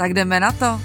Tak 0.00 0.14
jdeme 0.14 0.40
na 0.40 0.52
to. 0.52 0.80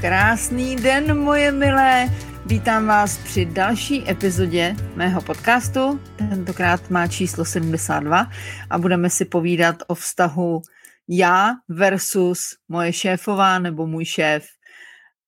Krásný 0.00 0.76
den, 0.76 1.18
moje 1.18 1.52
milé. 1.52 2.08
Vítám 2.46 2.86
vás 2.86 3.18
při 3.18 3.44
další 3.44 4.10
epizodě 4.10 4.76
mého 4.94 5.22
podcastu. 5.22 6.00
Tentokrát 6.16 6.90
má 6.90 7.06
číslo 7.06 7.44
72 7.44 8.26
a 8.70 8.78
budeme 8.78 9.10
si 9.10 9.24
povídat 9.24 9.76
o 9.86 9.94
vztahu 9.94 10.62
já 11.08 11.50
versus 11.68 12.40
moje 12.68 12.92
šéfová 12.92 13.58
nebo 13.58 13.86
můj 13.86 14.04
šéf. 14.04 14.46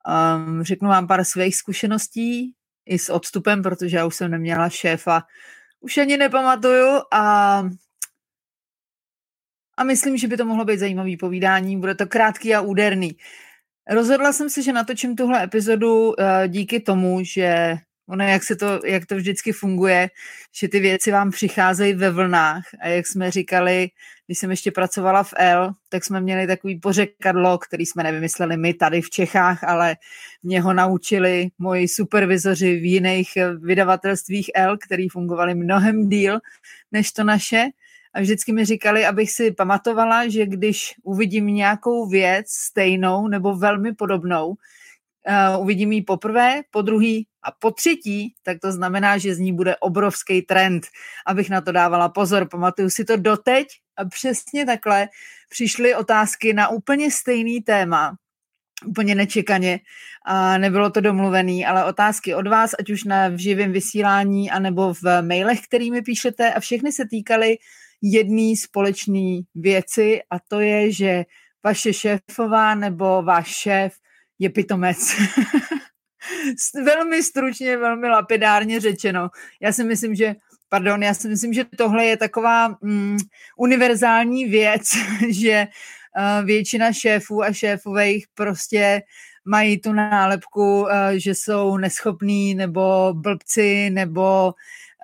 Um, 0.08 0.62
řeknu 0.62 0.88
vám 0.88 1.06
pár 1.06 1.24
svých 1.24 1.56
zkušeností 1.56 2.52
i 2.86 2.98
s 2.98 3.12
odstupem, 3.12 3.62
protože 3.62 3.96
já 3.96 4.06
už 4.06 4.14
jsem 4.14 4.30
neměla 4.30 4.68
šéfa, 4.68 5.22
už 5.80 5.98
ani 5.98 6.16
nepamatuju 6.16 7.00
a 7.12 7.62
a 9.76 9.84
myslím, 9.84 10.16
že 10.16 10.28
by 10.28 10.36
to 10.36 10.44
mohlo 10.44 10.64
být 10.64 10.78
zajímavý 10.78 11.16
povídání. 11.16 11.80
Bude 11.80 11.94
to 11.94 12.06
krátký 12.06 12.54
a 12.54 12.60
úderný. 12.60 13.16
Rozhodla 13.90 14.32
jsem 14.32 14.50
se, 14.50 14.62
že 14.62 14.72
natočím 14.72 15.16
tuhle 15.16 15.44
epizodu 15.44 16.08
uh, 16.08 16.14
díky 16.48 16.80
tomu, 16.80 17.18
že 17.22 17.76
ono, 18.08 18.24
jak, 18.24 18.42
se 18.42 18.56
to, 18.56 18.80
jak 18.84 19.06
to 19.06 19.16
vždycky 19.16 19.52
funguje, 19.52 20.10
že 20.54 20.68
ty 20.68 20.80
věci 20.80 21.12
vám 21.12 21.30
přicházejí 21.30 21.94
ve 21.94 22.10
vlnách 22.10 22.64
a 22.80 22.88
jak 22.88 23.06
jsme 23.06 23.30
říkali, 23.30 23.88
když 24.26 24.38
jsem 24.38 24.50
ještě 24.50 24.70
pracovala 24.70 25.22
v 25.22 25.34
L, 25.36 25.72
tak 25.88 26.04
jsme 26.04 26.20
měli 26.20 26.46
takový 26.46 26.80
pořekadlo, 26.80 27.58
který 27.58 27.86
jsme 27.86 28.02
nevymysleli 28.02 28.56
my 28.56 28.74
tady 28.74 29.02
v 29.02 29.10
Čechách, 29.10 29.64
ale 29.64 29.96
mě 30.42 30.60
ho 30.60 30.72
naučili 30.72 31.48
moji 31.58 31.88
supervizoři 31.88 32.76
v 32.76 32.84
jiných 32.84 33.30
vydavatelstvích 33.60 34.50
L, 34.54 34.78
který 34.78 35.08
fungovali 35.08 35.54
mnohem 35.54 36.08
díl 36.08 36.38
než 36.92 37.12
to 37.12 37.24
naše 37.24 37.64
a 38.14 38.20
vždycky 38.20 38.52
mi 38.52 38.64
říkali, 38.64 39.06
abych 39.06 39.30
si 39.30 39.52
pamatovala, 39.52 40.28
že 40.28 40.46
když 40.46 40.94
uvidím 41.02 41.46
nějakou 41.46 42.06
věc 42.06 42.46
stejnou 42.48 43.28
nebo 43.28 43.56
velmi 43.56 43.94
podobnou, 43.94 44.48
uh, 44.48 45.62
uvidím 45.62 45.92
ji 45.92 46.02
poprvé, 46.02 46.62
po 46.70 46.82
druhý 46.82 47.26
a 47.42 47.50
po 47.50 47.70
třetí, 47.70 48.34
tak 48.42 48.58
to 48.60 48.72
znamená, 48.72 49.18
že 49.18 49.34
z 49.34 49.38
ní 49.38 49.52
bude 49.52 49.76
obrovský 49.76 50.42
trend, 50.42 50.86
abych 51.26 51.50
na 51.50 51.60
to 51.60 51.72
dávala 51.72 52.08
pozor. 52.08 52.48
Pamatuju 52.48 52.90
si 52.90 53.04
to 53.04 53.16
doteď 53.16 53.66
a 53.96 54.04
přesně 54.04 54.66
takhle 54.66 55.08
přišly 55.50 55.94
otázky 55.94 56.52
na 56.52 56.68
úplně 56.68 57.10
stejný 57.10 57.60
téma, 57.60 58.16
úplně 58.86 59.14
nečekaně 59.14 59.80
a 60.26 60.58
nebylo 60.58 60.90
to 60.90 61.00
domluvený, 61.00 61.66
ale 61.66 61.84
otázky 61.84 62.34
od 62.34 62.46
vás, 62.46 62.70
ať 62.78 62.90
už 62.90 63.04
na 63.04 63.28
v 63.28 63.36
živém 63.36 63.72
vysílání, 63.72 64.50
anebo 64.50 64.94
v 64.94 65.22
mailech, 65.22 65.60
kterými 65.60 66.02
píšete 66.02 66.52
a 66.52 66.60
všechny 66.60 66.92
se 66.92 67.08
týkaly 67.10 67.56
jedné 68.04 68.56
společné 68.56 69.40
věci 69.54 70.20
a 70.30 70.38
to 70.48 70.60
je, 70.60 70.92
že 70.92 71.24
vaše 71.64 71.92
šéfová 71.92 72.74
nebo 72.74 73.22
váš 73.22 73.48
šéf 73.48 73.94
je 74.38 74.50
pitomec. 74.50 74.98
velmi 76.84 77.22
stručně, 77.22 77.76
velmi 77.76 78.08
lapidárně 78.08 78.80
řečeno. 78.80 79.28
Já 79.60 79.72
si 79.72 79.84
myslím, 79.84 80.14
že 80.14 80.34
pardon, 80.68 81.02
já 81.02 81.14
si 81.14 81.28
myslím, 81.28 81.52
že 81.52 81.64
tohle 81.76 82.04
je 82.04 82.16
taková 82.16 82.76
mm, 82.80 83.16
univerzální 83.58 84.44
věc, 84.44 84.82
že 85.28 85.66
uh, 85.66 86.46
většina 86.46 86.92
šéfů 86.92 87.42
a 87.42 87.52
šéfových 87.52 88.26
prostě 88.34 89.02
mají 89.44 89.80
tu 89.80 89.92
nálepku, 89.92 90.80
uh, 90.80 90.88
že 91.16 91.34
jsou 91.34 91.76
neschopní 91.76 92.54
nebo 92.54 93.14
blbci 93.14 93.90
nebo 93.90 94.54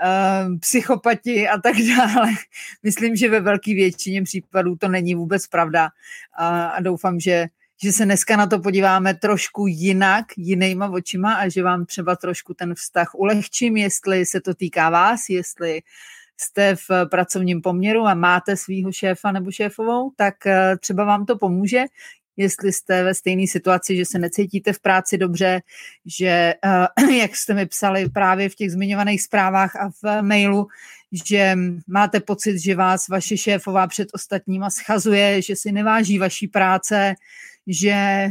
uh, 0.03 0.59
psychopati 0.59 1.49
a 1.49 1.59
tak 1.59 1.77
dále. 1.97 2.29
Myslím, 2.83 3.17
že 3.17 3.31
ve 3.31 3.41
velké 3.41 3.75
většině 3.75 4.23
případů 4.23 4.77
to 4.77 4.89
není 4.89 5.15
vůbec 5.15 5.47
pravda 5.47 5.89
a, 6.39 6.67
a 6.67 6.81
doufám, 6.81 7.21
že 7.21 7.47
že 7.83 7.93
se 7.93 8.05
dneska 8.05 8.37
na 8.37 8.47
to 8.47 8.59
podíváme 8.59 9.15
trošku 9.15 9.67
jinak, 9.67 10.27
jinýma 10.37 10.89
očima 10.91 11.35
a 11.35 11.49
že 11.49 11.63
vám 11.63 11.87
třeba 11.87 12.17
trošku 12.17 12.55
ten 12.55 12.75
vztah 12.75 13.15
ulehčím, 13.15 13.77
jestli 13.77 14.27
se 14.27 14.41
to 14.41 14.55
týká 14.55 14.91
vás, 14.91 15.29
jestli 15.29 15.83
jste 16.41 16.77
v 16.77 17.07
pracovním 17.11 17.63
poměru 17.63 18.07
a 18.07 18.15
máte 18.15 18.57
svého 18.57 18.93
šéfa 18.93 19.33
nebo 19.33 19.51
šéfovou, 19.51 20.13
tak 20.17 20.47
eh, 20.47 20.77
třeba 20.81 21.05
vám 21.05 21.27
to 21.27 21.39
pomůže 21.39 21.85
jestli 22.41 22.73
jste 22.73 23.05
ve 23.05 23.15
stejné 23.15 23.47
situaci, 23.47 23.97
že 23.97 24.05
se 24.05 24.19
necítíte 24.19 24.73
v 24.73 24.81
práci 24.81 25.19
dobře, 25.19 25.63
že, 26.07 26.55
uh, 26.99 27.11
jak 27.21 27.37
jste 27.37 27.55
mi 27.55 27.67
psali 27.67 28.09
právě 28.09 28.49
v 28.49 28.55
těch 28.55 28.73
zmiňovaných 28.73 29.23
zprávách 29.23 29.77
a 29.77 29.91
v 30.03 30.23
mailu, 30.23 30.69
že 31.13 31.59
máte 31.87 32.21
pocit, 32.21 32.59
že 32.59 32.75
vás 32.75 33.09
vaše 33.09 33.37
šéfová 33.37 33.87
před 33.87 34.09
ostatníma 34.13 34.71
schazuje, 34.71 35.43
že 35.43 35.57
si 35.57 35.73
neváží 35.73 36.19
vaší 36.19 36.49
práce, 36.49 37.15
že 37.67 38.29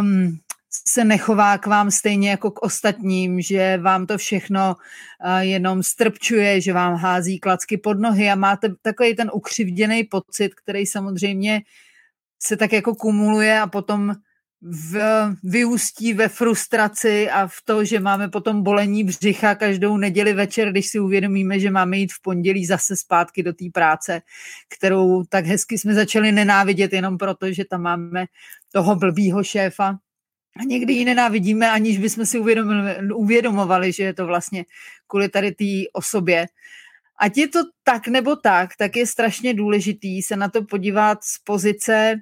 um, 0.00 0.38
se 0.86 1.04
nechová 1.04 1.58
k 1.58 1.66
vám 1.66 1.90
stejně 1.90 2.30
jako 2.30 2.50
k 2.50 2.62
ostatním, 2.62 3.40
že 3.40 3.78
vám 3.82 4.06
to 4.06 4.18
všechno 4.18 4.76
uh, 4.76 5.38
jenom 5.38 5.82
strpčuje, 5.82 6.60
že 6.60 6.72
vám 6.72 6.94
hází 6.94 7.38
klacky 7.38 7.76
pod 7.76 7.98
nohy 7.98 8.30
a 8.30 8.34
máte 8.34 8.68
takový 8.82 9.16
ten 9.16 9.30
ukřivděný 9.34 10.04
pocit, 10.04 10.54
který 10.54 10.86
samozřejmě 10.86 11.62
se 12.42 12.56
tak 12.56 12.72
jako 12.72 12.94
kumuluje 12.94 13.60
a 13.60 13.66
potom 13.66 14.14
v, 14.62 14.98
vyústí 15.44 16.14
ve 16.14 16.28
frustraci 16.28 17.30
a 17.30 17.46
v 17.46 17.54
to, 17.64 17.84
že 17.84 18.00
máme 18.00 18.28
potom 18.28 18.62
bolení 18.62 19.04
břicha 19.04 19.54
každou 19.54 19.96
neděli 19.96 20.32
večer, 20.32 20.70
když 20.70 20.86
si 20.86 21.00
uvědomíme, 21.00 21.60
že 21.60 21.70
máme 21.70 21.96
jít 21.96 22.12
v 22.12 22.22
pondělí 22.22 22.66
zase 22.66 22.96
zpátky 22.96 23.42
do 23.42 23.52
té 23.52 23.64
práce, 23.72 24.22
kterou 24.76 25.24
tak 25.24 25.46
hezky 25.46 25.78
jsme 25.78 25.94
začali 25.94 26.32
nenávidět 26.32 26.92
jenom 26.92 27.18
proto, 27.18 27.52
že 27.52 27.64
tam 27.64 27.82
máme 27.82 28.26
toho 28.72 28.96
blbýho 28.96 29.44
šéfa. 29.44 29.98
A 30.56 30.64
někdy 30.64 30.92
ji 30.92 31.04
nenávidíme, 31.04 31.70
aniž 31.70 31.98
bychom 31.98 32.26
si 32.26 32.38
uvědomovali, 33.14 33.92
že 33.92 34.02
je 34.02 34.14
to 34.14 34.26
vlastně 34.26 34.64
kvůli 35.06 35.28
tady 35.28 35.52
té 35.52 35.64
osobě. 35.92 36.46
Ať 37.20 37.36
je 37.36 37.48
to 37.48 37.58
tak 37.84 38.08
nebo 38.08 38.36
tak, 38.36 38.70
tak 38.78 38.96
je 38.96 39.06
strašně 39.06 39.54
důležitý 39.54 40.22
se 40.22 40.36
na 40.36 40.48
to 40.48 40.64
podívat 40.64 41.18
z 41.24 41.38
pozice 41.44 42.20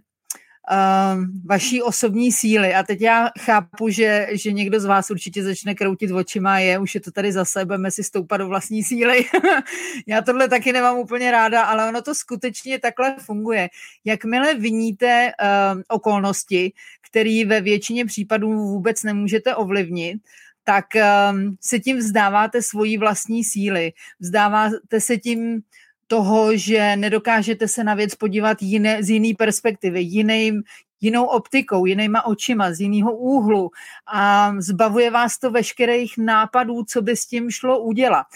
uh, 0.71 1.25
vaší 1.45 1.83
osobní 1.83 2.33
síly. 2.33 2.75
A 2.75 2.83
teď 2.83 3.01
já 3.01 3.31
chápu, 3.41 3.89
že, 3.89 4.29
že 4.33 4.53
někdo 4.53 4.81
z 4.81 4.84
vás 4.84 5.11
určitě 5.11 5.43
začne 5.43 5.75
kroutit 5.75 6.11
očima, 6.11 6.59
je, 6.59 6.79
už 6.79 6.95
je 6.95 7.01
to 7.01 7.11
tady 7.11 7.33
zase, 7.33 7.65
budeme 7.65 7.91
si 7.91 8.05
stoupat 8.05 8.41
do 8.41 8.49
vlastní 8.49 8.83
síly. 8.83 9.25
já 10.06 10.23
tohle 10.23 10.49
taky 10.49 10.73
nemám 10.73 10.99
úplně 10.99 11.31
ráda, 11.31 11.62
ale 11.62 11.89
ono 11.89 12.03
to 12.03 12.15
skutečně 12.15 12.79
takhle 12.79 13.17
funguje. 13.21 13.69
Jakmile 14.05 14.55
viníte 14.55 15.33
uh, 15.43 15.83
okolnosti, 15.89 16.73
které 17.11 17.43
ve 17.47 17.61
většině 17.61 18.05
případů 18.05 18.53
vůbec 18.53 19.03
nemůžete 19.03 19.55
ovlivnit, 19.55 20.19
tak 20.65 20.85
um, 20.95 21.56
se 21.61 21.81
tím 21.81 21.97
vzdáváte 21.97 22.62
svojí 22.62 22.99
vlastní 22.99 23.45
síly. 23.45 23.93
Vzdáváte 24.21 25.00
se 25.00 25.17
tím 25.17 25.62
toho, 26.08 26.56
že 26.56 26.96
nedokážete 26.96 27.69
se 27.69 27.84
na 27.84 27.94
věc 27.94 28.14
podívat 28.14 28.62
jiné, 28.62 29.02
z 29.02 29.10
jiné 29.10 29.34
perspektivy, 29.38 30.00
jiným, 30.00 30.62
jinou 31.00 31.25
optikou, 31.25 31.87
jinýma 31.87 32.26
očima, 32.26 32.72
z 32.72 32.81
jiného 32.81 33.16
úhlu 33.16 33.70
a 34.12 34.52
zbavuje 34.58 35.10
vás 35.10 35.38
to 35.38 35.50
veškerých 35.50 36.19
nápadů, 36.19 36.84
co 36.84 37.02
by 37.02 37.16
s 37.16 37.26
tím 37.26 37.50
šlo 37.50 37.81
udělat. 37.81 38.26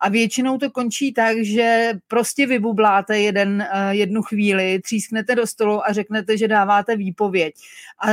A 0.00 0.08
většinou 0.08 0.58
to 0.58 0.70
končí 0.70 1.12
tak, 1.12 1.36
že 1.42 1.92
prostě 2.08 2.46
vybubláte 2.46 3.18
jeden, 3.18 3.62
eh, 3.62 3.94
jednu 3.94 4.22
chvíli, 4.22 4.80
třísknete 4.80 5.34
do 5.34 5.46
stolu 5.46 5.86
a 5.86 5.92
řeknete, 5.92 6.38
že 6.38 6.48
dáváte 6.48 6.96
výpověď. 6.96 7.54
A 8.02 8.08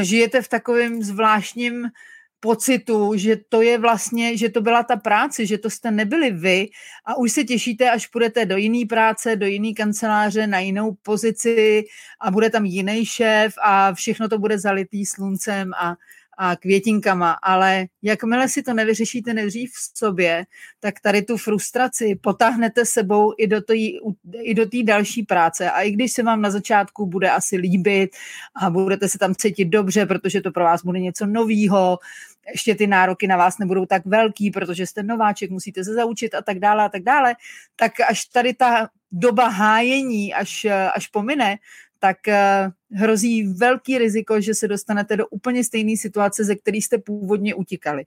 žijete 0.00 0.42
v 0.42 0.48
takovém 0.48 1.02
zvláštním 1.02 1.88
pocitu, 2.40 3.12
že 3.16 3.36
to 3.48 3.62
je 3.62 3.78
vlastně, 3.78 4.36
že 4.36 4.48
to 4.48 4.60
byla 4.60 4.82
ta 4.82 4.96
práce, 4.96 5.46
že 5.46 5.58
to 5.58 5.70
jste 5.70 5.90
nebyli 5.90 6.30
vy 6.30 6.68
a 7.04 7.16
už 7.16 7.32
se 7.32 7.44
těšíte, 7.44 7.90
až 7.90 8.06
půjdete 8.06 8.46
do 8.46 8.56
jiné 8.56 8.86
práce, 8.86 9.36
do 9.36 9.46
jiné 9.46 9.72
kanceláře, 9.72 10.46
na 10.46 10.58
jinou 10.58 10.96
pozici 11.02 11.84
a 12.20 12.30
bude 12.30 12.50
tam 12.50 12.64
jiný 12.64 13.06
šéf 13.06 13.54
a 13.62 13.94
všechno 13.94 14.28
to 14.28 14.38
bude 14.38 14.58
zalitý 14.58 15.06
sluncem 15.06 15.72
a, 15.74 15.94
a 16.38 16.56
květinkama, 16.56 17.32
ale 17.32 17.86
jakmile 18.02 18.48
si 18.48 18.62
to 18.62 18.74
nevyřešíte 18.74 19.34
nejdřív 19.34 19.70
v 19.72 19.98
sobě, 19.98 20.46
tak 20.80 21.00
tady 21.00 21.22
tu 21.22 21.36
frustraci 21.36 22.18
potáhnete 22.20 22.86
sebou 22.86 23.34
i 23.38 23.46
do 23.46 23.60
té 23.60 23.74
i 24.42 24.54
do 24.54 24.64
další 24.84 25.22
práce. 25.22 25.70
A 25.70 25.80
i 25.80 25.90
když 25.90 26.12
se 26.12 26.22
vám 26.22 26.42
na 26.42 26.50
začátku 26.50 27.06
bude 27.06 27.30
asi 27.30 27.56
líbit 27.56 28.10
a 28.62 28.70
budete 28.70 29.08
se 29.08 29.18
tam 29.18 29.34
cítit 29.34 29.64
dobře, 29.64 30.06
protože 30.06 30.40
to 30.40 30.50
pro 30.50 30.64
vás 30.64 30.84
bude 30.84 31.00
něco 31.00 31.26
novýho, 31.26 31.98
ještě 32.48 32.74
ty 32.74 32.86
nároky 32.86 33.26
na 33.26 33.36
vás 33.36 33.58
nebudou 33.58 33.86
tak 33.86 34.06
velký, 34.06 34.50
protože 34.50 34.86
jste 34.86 35.02
nováček, 35.02 35.50
musíte 35.50 35.84
se 35.84 35.94
zaučit 35.94 36.34
a 36.34 36.42
tak 36.42 36.58
dále 36.58 36.84
a 36.84 36.88
tak 36.88 37.02
dále, 37.02 37.34
tak 37.76 38.00
až 38.00 38.24
tady 38.24 38.54
ta 38.54 38.88
doba 39.12 39.48
hájení, 39.48 40.34
až, 40.34 40.66
až 40.94 41.06
pomine, 41.06 41.56
tak 41.98 42.28
eh, 42.28 42.70
hrozí 42.92 43.44
velký 43.44 43.98
riziko, 43.98 44.40
že 44.40 44.54
se 44.54 44.68
dostanete 44.68 45.16
do 45.16 45.26
úplně 45.26 45.64
stejné 45.64 45.96
situace, 45.96 46.44
ze 46.44 46.56
které 46.56 46.76
jste 46.76 46.98
původně 46.98 47.54
utíkali. 47.54 48.04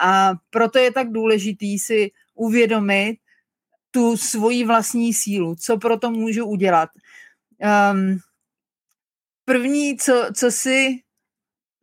A 0.00 0.32
proto 0.50 0.78
je 0.78 0.92
tak 0.92 1.10
důležitý 1.10 1.78
si 1.78 2.10
uvědomit 2.34 3.16
tu 3.90 4.16
svoji 4.16 4.64
vlastní 4.64 5.14
sílu, 5.14 5.54
co 5.54 5.78
pro 5.78 5.98
to 5.98 6.10
můžu 6.10 6.46
udělat. 6.46 6.90
Um, 7.92 8.18
první, 9.44 9.96
co, 9.96 10.26
co 10.34 10.50
si 10.50 11.03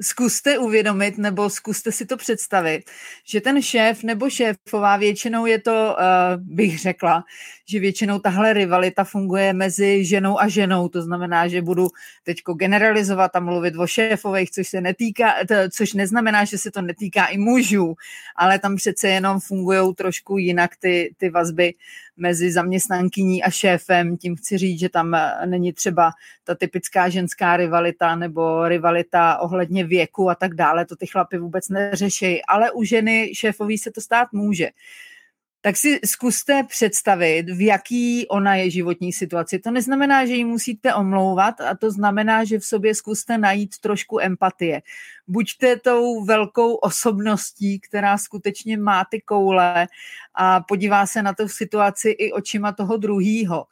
zkuste 0.02 0.58
uvědomit 0.58 1.18
nebo 1.18 1.50
zkuste 1.50 1.92
si 1.92 2.06
to 2.06 2.18
představit, 2.18 2.82
že 3.26 3.42
ten 3.42 3.62
šéf 3.62 4.04
nebo 4.04 4.30
šéfová 4.30 4.98
většinou 4.98 5.46
je 5.46 5.60
to, 5.60 5.96
uh, 6.00 6.44
bych 6.44 6.80
řekla, 6.80 7.24
že 7.70 7.80
většinou 7.80 8.20
tahle 8.20 8.54
rivalita 8.54 9.04
funguje 9.04 9.54
mezi 9.54 10.06
ženou 10.06 10.40
a 10.40 10.48
ženou, 10.48 10.88
to 10.88 11.02
znamená, 11.02 11.48
že 11.48 11.62
budu 11.62 11.88
teďko 12.24 12.54
generalizovat 12.54 13.36
a 13.36 13.40
mluvit 13.40 13.76
o 13.78 13.88
šéfových, 13.88 14.52
což 14.52 14.68
se 14.68 14.82
netýká, 14.82 15.34
což 15.72 15.94
neznamená, 15.94 16.46
že 16.46 16.58
se 16.58 16.72
to 16.72 16.82
netýká 16.82 17.26
i 17.26 17.38
mužů, 17.38 17.96
ale 18.36 18.60
tam 18.60 18.76
přece 18.76 19.08
jenom 19.08 19.40
fungují 19.40 19.96
trošku 19.96 20.38
jinak 20.38 20.72
ty, 20.80 21.16
ty 21.18 21.30
vazby 21.30 21.74
mezi 22.18 22.52
zaměstnankyní 22.52 23.44
a 23.44 23.50
šéfem. 23.50 24.18
Tím 24.18 24.36
chci 24.36 24.58
říct, 24.58 24.80
že 24.80 24.90
tam 24.90 25.18
není 25.46 25.74
třeba 25.74 26.12
ta 26.44 26.56
typická 26.56 27.10
ženská 27.10 27.58
rivalita 27.58 28.16
nebo 28.16 28.68
rivalita 28.68 29.38
ohledně 29.38 29.84
věku 29.84 30.30
a 30.30 30.36
tak 30.36 30.54
dále. 30.54 30.86
To 30.86 30.96
ty 30.96 31.08
chlapy 31.08 31.38
vůbec 31.38 31.70
neřeší, 31.70 32.46
ale 32.46 32.72
u 32.72 32.84
ženy 32.84 33.32
šéfový 33.36 33.78
se 33.78 33.92
to 33.92 34.02
stát 34.02 34.28
může 34.34 34.70
tak 35.62 35.78
si 35.78 36.00
zkuste 36.06 36.64
představit, 36.64 37.50
v 37.50 37.62
jaký 37.62 38.28
ona 38.28 38.56
je 38.56 38.70
životní 38.70 39.14
situaci. 39.14 39.60
To 39.60 39.72
neznamená, 39.72 40.26
že 40.26 40.34
ji 40.34 40.46
musíte 40.46 40.94
omlouvat 40.94 41.62
a 41.62 41.76
to 41.78 41.92
znamená, 41.92 42.44
že 42.44 42.60
v 42.60 42.66
sobě 42.66 42.96
zkuste 42.96 43.38
najít 43.38 43.80
trošku 43.80 44.22
empatie. 44.22 44.82
Buďte 45.32 45.76
tou 45.76 46.26
velkou 46.26 46.76
osobností, 46.76 47.80
která 47.80 48.18
skutečně 48.18 48.78
má 48.78 49.06
ty 49.12 49.22
koule 49.22 49.88
a 50.36 50.62
podívá 50.62 51.06
se 51.06 51.22
na 51.22 51.34
tu 51.34 51.48
situaci 51.48 52.10
i 52.10 52.32
očima 52.32 52.72
toho 52.72 52.98
druhýho. 52.98 53.66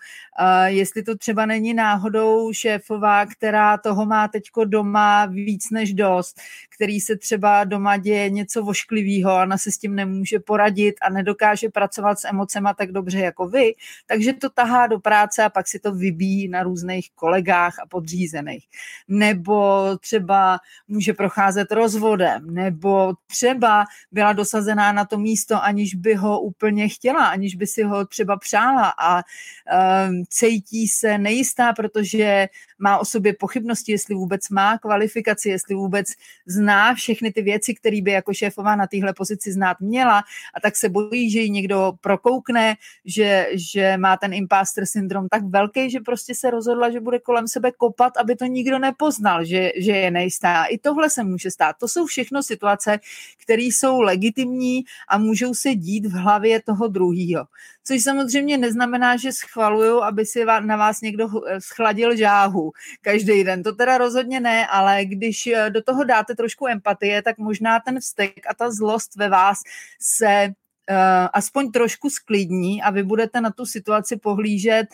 Jestli 0.66 1.04
to 1.04 1.18
třeba 1.18 1.46
není 1.46 1.74
náhodou 1.74 2.54
šéfová, 2.54 3.26
která 3.26 3.78
toho 3.78 4.06
má 4.06 4.28
teďko 4.28 4.66
doma 4.66 5.26
víc 5.26 5.70
než 5.72 5.94
dost, 5.94 6.40
který 6.76 7.00
se 7.00 7.18
třeba 7.18 7.64
doma 7.64 7.98
děje 7.98 8.30
něco 8.30 8.64
vošklivého 8.64 9.32
a 9.32 9.44
ona 9.44 9.58
se 9.58 9.72
s 9.72 9.78
tím 9.78 9.96
nemůže 9.96 10.40
poradit 10.40 10.96
a 11.02 11.10
nedokáže 11.10 11.70
pracovat 11.70 12.20
s 12.20 12.28
emocema 12.28 12.74
tak 12.74 12.92
dobře 12.92 13.20
jako 13.20 13.48
vy, 13.48 13.76
takže 14.08 14.34
to 14.34 14.50
tahá 14.50 14.88
do 14.88 15.00
práce 15.00 15.44
a 15.44 15.50
pak 15.50 15.68
si 15.68 15.80
to 15.80 15.92
vybíjí 15.92 16.48
na 16.48 16.64
různých 16.64 17.12
kolegách 17.16 17.80
a 17.80 17.88
podřízených. 17.88 18.68
Nebo 19.08 19.86
třeba 19.98 20.60
může 20.88 21.14
procházet 21.14 21.49
rozvodem, 21.72 22.54
nebo 22.54 23.14
třeba 23.28 23.86
byla 24.12 24.34
dosazená 24.34 24.92
na 24.92 25.06
to 25.06 25.18
místo, 25.18 25.64
aniž 25.64 25.96
by 25.96 26.16
ho 26.16 26.42
úplně 26.42 26.90
chtěla, 26.90 27.26
aniž 27.26 27.56
by 27.56 27.68
si 27.68 27.84
ho 27.84 28.06
třeba 28.06 28.38
přála 28.38 28.94
a 29.00 29.18
um, 29.18 30.24
cítí 30.30 30.88
se 30.88 31.18
nejistá, 31.18 31.74
protože 31.74 32.48
má 32.80 32.98
o 32.98 33.06
sobě 33.06 33.34
pochybnosti, 33.34 33.92
jestli 33.92 34.16
vůbec 34.16 34.50
má 34.50 34.78
kvalifikaci, 34.78 35.50
jestli 35.50 35.76
vůbec 35.76 36.08
zná 36.48 36.94
všechny 36.94 37.32
ty 37.32 37.42
věci, 37.42 37.76
které 37.76 38.02
by 38.02 38.12
jako 38.12 38.34
šéfová 38.34 38.76
na 38.76 38.88
téhle 38.88 39.14
pozici 39.14 39.52
znát 39.52 39.80
měla 39.80 40.24
a 40.54 40.60
tak 40.62 40.76
se 40.76 40.90
bojí, 40.90 41.32
že 41.32 41.40
ji 41.40 41.50
někdo 41.50 41.94
prokoukne, 42.02 42.76
že, 43.06 43.48
že 43.54 43.98
má 43.98 44.18
ten 44.18 44.34
imposter 44.34 44.86
syndrom 44.86 45.28
tak 45.30 45.44
velký, 45.44 45.92
že 45.92 46.00
prostě 46.00 46.36
se 46.36 46.50
rozhodla, 46.52 46.92
že 46.92 47.00
bude 47.00 47.20
kolem 47.20 47.48
sebe 47.48 47.72
kopat, 47.72 48.18
aby 48.18 48.36
to 48.36 48.46
nikdo 48.46 48.80
nepoznal, 48.80 49.46
že, 49.46 49.72
že 49.78 49.92
je 49.92 50.12
nejistá. 50.12 50.66
I 50.66 50.78
tohle 50.78 51.10
se 51.10 51.24
může 51.24 51.52
stát. 51.52 51.76
To 51.80 51.88
jsou 51.88 52.06
všechno 52.06 52.44
situace, 52.44 53.00
které 53.44 53.64
jsou 53.64 54.02
legitimní 54.02 54.84
a 55.08 55.18
můžou 55.18 55.54
se 55.54 55.76
dít 55.76 56.06
v 56.06 56.12
hlavě 56.12 56.62
toho 56.62 56.88
druhého. 56.88 57.46
Což 57.84 58.04
samozřejmě 58.04 58.58
neznamená, 58.58 59.18
že 59.18 59.32
schvaluju, 59.32 60.02
aby 60.02 60.26
si 60.26 60.46
na 60.46 60.78
vás 60.78 61.02
někdo 61.02 61.30
schladil 61.60 62.18
žáhu 62.18 62.69
každý 63.02 63.44
den. 63.44 63.64
To 63.64 63.76
teda 63.76 63.98
rozhodně 63.98 64.40
ne, 64.40 64.68
ale 64.68 65.06
když 65.06 65.48
eh, 65.48 65.70
do 65.70 65.82
toho 65.82 66.04
dáte 66.04 66.36
trošku 66.36 66.68
empatie, 66.68 67.22
tak 67.22 67.38
možná 67.38 67.80
ten 67.80 68.00
vztek 68.00 68.34
a 68.50 68.54
ta 68.54 68.72
zlost 68.72 69.16
ve 69.16 69.30
vás 69.30 69.60
se 70.02 70.48
uh, 70.90 71.28
aspoň 71.34 71.72
trošku 71.72 72.10
sklidní 72.10 72.82
a 72.82 72.90
vy 72.90 73.04
budete 73.04 73.42
na 73.42 73.52
tu 73.52 73.66
situaci 73.66 74.18
pohlížet 74.18 74.88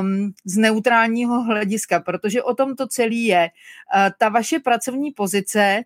um, 0.00 0.32
z 0.44 0.56
neutrálního 0.56 1.42
hlediska, 1.42 2.00
protože 2.00 2.42
o 2.42 2.54
tom 2.54 2.76
to 2.76 2.86
celý 2.86 3.24
je. 3.24 3.50
Uh, 3.94 4.10
ta 4.18 4.28
vaše 4.28 4.58
pracovní 4.58 5.10
pozice 5.10 5.82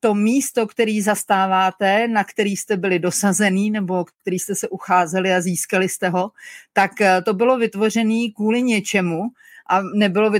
to 0.00 0.14
místo, 0.14 0.66
který 0.66 1.02
zastáváte, 1.02 2.08
na 2.08 2.24
který 2.24 2.56
jste 2.56 2.76
byli 2.76 2.98
dosazený 2.98 3.70
nebo 3.70 4.04
který 4.04 4.38
jste 4.38 4.54
se 4.54 4.68
ucházeli 4.68 5.32
a 5.32 5.40
získali 5.40 5.88
jste 5.88 6.08
ho, 6.08 6.30
tak 6.72 6.90
to 7.24 7.34
bylo 7.34 7.58
vytvořené 7.58 8.32
kvůli 8.36 8.62
něčemu 8.62 9.22
a 9.66 9.82
nebylo 9.94 10.30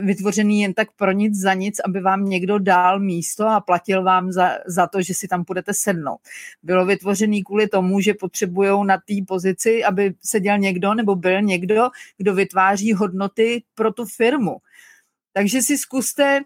vytvořený 0.00 0.60
jen 0.60 0.74
tak 0.74 0.88
pro 0.96 1.12
nic 1.12 1.40
za 1.40 1.54
nic, 1.54 1.80
aby 1.80 2.00
vám 2.00 2.24
někdo 2.24 2.58
dal 2.58 3.00
místo 3.00 3.46
a 3.46 3.60
platil 3.60 4.02
vám 4.02 4.32
za, 4.32 4.58
za 4.66 4.86
to, 4.86 5.02
že 5.02 5.14
si 5.14 5.28
tam 5.28 5.44
budete 5.46 5.74
sednout. 5.74 6.18
Bylo 6.62 6.86
vytvořený 6.86 7.44
kvůli 7.44 7.68
tomu, 7.68 8.00
že 8.00 8.14
potřebují 8.14 8.86
na 8.86 8.96
té 8.96 9.14
pozici, 9.28 9.84
aby 9.84 10.14
seděl 10.24 10.58
někdo 10.58 10.94
nebo 10.94 11.16
byl 11.16 11.42
někdo, 11.42 11.88
kdo 12.16 12.34
vytváří 12.34 12.92
hodnoty 12.92 13.62
pro 13.74 13.92
tu 13.92 14.04
firmu. 14.04 14.56
Takže 15.32 15.62
si 15.62 15.78
zkuste 15.78 16.40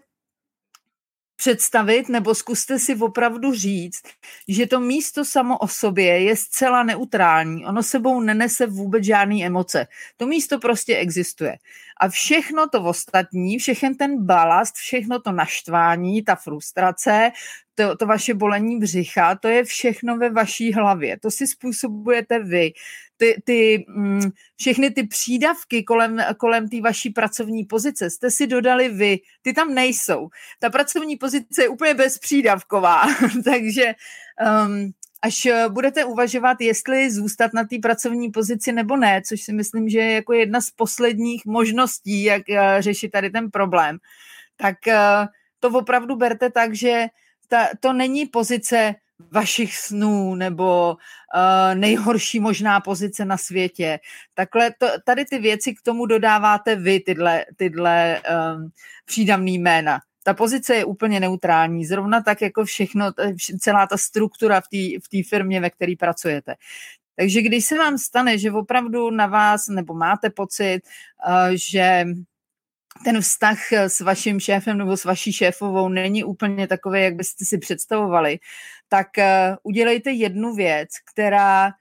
představit, 1.37 2.09
nebo 2.09 2.35
zkuste 2.35 2.79
si 2.79 2.95
opravdu 2.95 3.53
říct, 3.53 4.03
že 4.47 4.67
to 4.67 4.79
místo 4.79 5.25
samo 5.25 5.57
o 5.57 5.67
sobě 5.67 6.19
je 6.19 6.35
zcela 6.35 6.83
neutrální. 6.83 7.65
Ono 7.65 7.83
sebou 7.83 8.21
nenese 8.21 8.67
vůbec 8.67 9.03
žádné 9.03 9.45
emoce. 9.45 9.87
To 10.17 10.27
místo 10.27 10.59
prostě 10.59 10.97
existuje. 10.97 11.57
A 11.97 12.09
všechno 12.09 12.69
to 12.69 12.83
ostatní, 12.83 13.59
všechen 13.59 13.95
ten 13.95 14.25
balast, 14.25 14.75
všechno 14.75 15.19
to 15.19 15.31
naštvání, 15.31 16.23
ta 16.23 16.35
frustrace, 16.35 17.31
to, 17.75 17.95
to 17.95 18.05
vaše 18.05 18.33
bolení 18.33 18.79
břicha, 18.79 19.35
to 19.35 19.47
je 19.47 19.63
všechno 19.63 20.17
ve 20.17 20.29
vaší 20.29 20.73
hlavě. 20.73 21.19
To 21.19 21.31
si 21.31 21.47
způsobujete 21.47 22.43
vy. 22.43 22.71
Ty, 23.17 23.41
ty, 23.45 23.85
mm, 23.87 24.31
všechny 24.55 24.91
ty 24.91 25.03
přídavky 25.03 25.83
kolem, 25.83 26.17
kolem 26.37 26.69
té 26.69 26.81
vaší 26.81 27.09
pracovní 27.09 27.63
pozice 27.63 28.09
jste 28.09 28.31
si 28.31 28.47
dodali 28.47 28.89
vy. 28.89 29.19
Ty 29.41 29.53
tam 29.53 29.73
nejsou. 29.73 30.29
Ta 30.59 30.69
pracovní 30.69 31.15
pozice 31.15 31.61
je 31.63 31.69
úplně 31.69 31.93
bezpřídavková. 31.93 33.03
Takže 33.43 33.93
um, 34.67 34.91
až 35.25 35.47
budete 35.69 36.05
uvažovat, 36.05 36.61
jestli 36.61 37.11
zůstat 37.11 37.53
na 37.53 37.63
té 37.63 37.75
pracovní 37.81 38.31
pozici 38.31 38.71
nebo 38.71 38.97
ne, 38.97 39.21
což 39.25 39.41
si 39.41 39.53
myslím, 39.53 39.89
že 39.89 39.99
je 39.99 40.11
jako 40.11 40.33
jedna 40.33 40.61
z 40.61 40.69
posledních 40.69 41.45
možností, 41.45 42.23
jak 42.23 42.41
uh, 42.49 42.57
řešit 42.79 43.09
tady 43.09 43.29
ten 43.29 43.51
problém, 43.51 43.97
tak 44.57 44.75
uh, 44.87 44.93
to 45.59 45.69
opravdu 45.69 46.15
berte 46.15 46.49
tak, 46.49 46.75
že 46.75 47.05
ta, 47.47 47.67
to 47.79 47.93
není 47.93 48.25
pozice 48.25 48.95
vašich 49.31 49.77
snů 49.77 50.35
nebo 50.35 50.97
uh, 51.35 51.75
nejhorší 51.75 52.39
možná 52.39 52.79
pozice 52.79 53.25
na 53.25 53.37
světě. 53.37 53.99
Takhle 54.33 54.71
to, 54.77 54.87
tady 55.05 55.25
ty 55.25 55.39
věci 55.39 55.73
k 55.73 55.81
tomu 55.81 56.05
dodáváte 56.05 56.75
vy, 56.75 56.99
tyhle, 56.99 57.45
tyhle 57.55 58.21
um, 58.21 58.69
přídavný 59.05 59.57
jména. 59.57 59.99
Ta 60.27 60.33
pozice 60.33 60.75
je 60.75 60.85
úplně 60.85 61.19
neutrální, 61.19 61.85
zrovna 61.85 62.21
tak 62.21 62.41
jako 62.41 62.65
všechno, 62.65 63.11
celá 63.59 63.87
ta 63.87 63.97
struktura 63.97 64.61
v 64.61 64.99
té 65.01 65.21
v 65.21 65.29
firmě, 65.29 65.61
ve 65.61 65.69
které 65.69 65.93
pracujete. 65.99 66.55
Takže 67.15 67.41
když 67.41 67.65
se 67.65 67.77
vám 67.77 67.97
stane, 67.97 68.37
že 68.37 68.51
opravdu 68.51 69.09
na 69.09 69.27
vás, 69.27 69.67
nebo 69.67 69.93
máte 69.93 70.29
pocit, 70.29 70.81
uh, 71.27 71.49
že 71.53 72.05
ten 73.03 73.21
vztah 73.21 73.71
s 73.71 73.99
vaším 73.99 74.39
šéfem 74.39 74.77
nebo 74.77 74.97
s 74.97 75.05
vaší 75.05 75.33
šéfovou 75.33 75.89
není 75.89 76.23
úplně 76.23 76.67
takový, 76.67 77.01
jak 77.01 77.15
byste 77.15 77.45
si 77.45 77.57
představovali, 77.57 78.39
tak 78.89 79.07
uh, 79.17 79.55
udělejte 79.63 80.11
jednu 80.11 80.53
věc, 80.53 80.89
která 81.13 81.71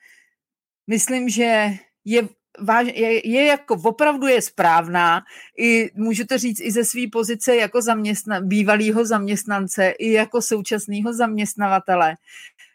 myslím, 0.86 1.28
že 1.28 1.70
je 2.04 2.28
váž, 2.61 2.87
je, 2.94 3.28
je 3.28 3.44
jako 3.44 3.75
opravdu 3.84 4.26
je 4.26 4.42
správná, 4.42 5.23
i 5.58 5.90
můžu 5.94 6.25
to 6.26 6.38
říct 6.38 6.61
i 6.61 6.73
ze 6.73 6.84
své 6.84 7.02
pozice 7.12 7.56
jako 7.56 7.82
zaměstna, 7.82 8.40
bývalého 8.40 9.04
zaměstnance, 9.04 9.90
i 9.90 10.12
jako 10.12 10.42
současného 10.42 11.14
zaměstnavatele, 11.14 12.14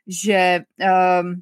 že 0.07 0.59
um, 1.21 1.41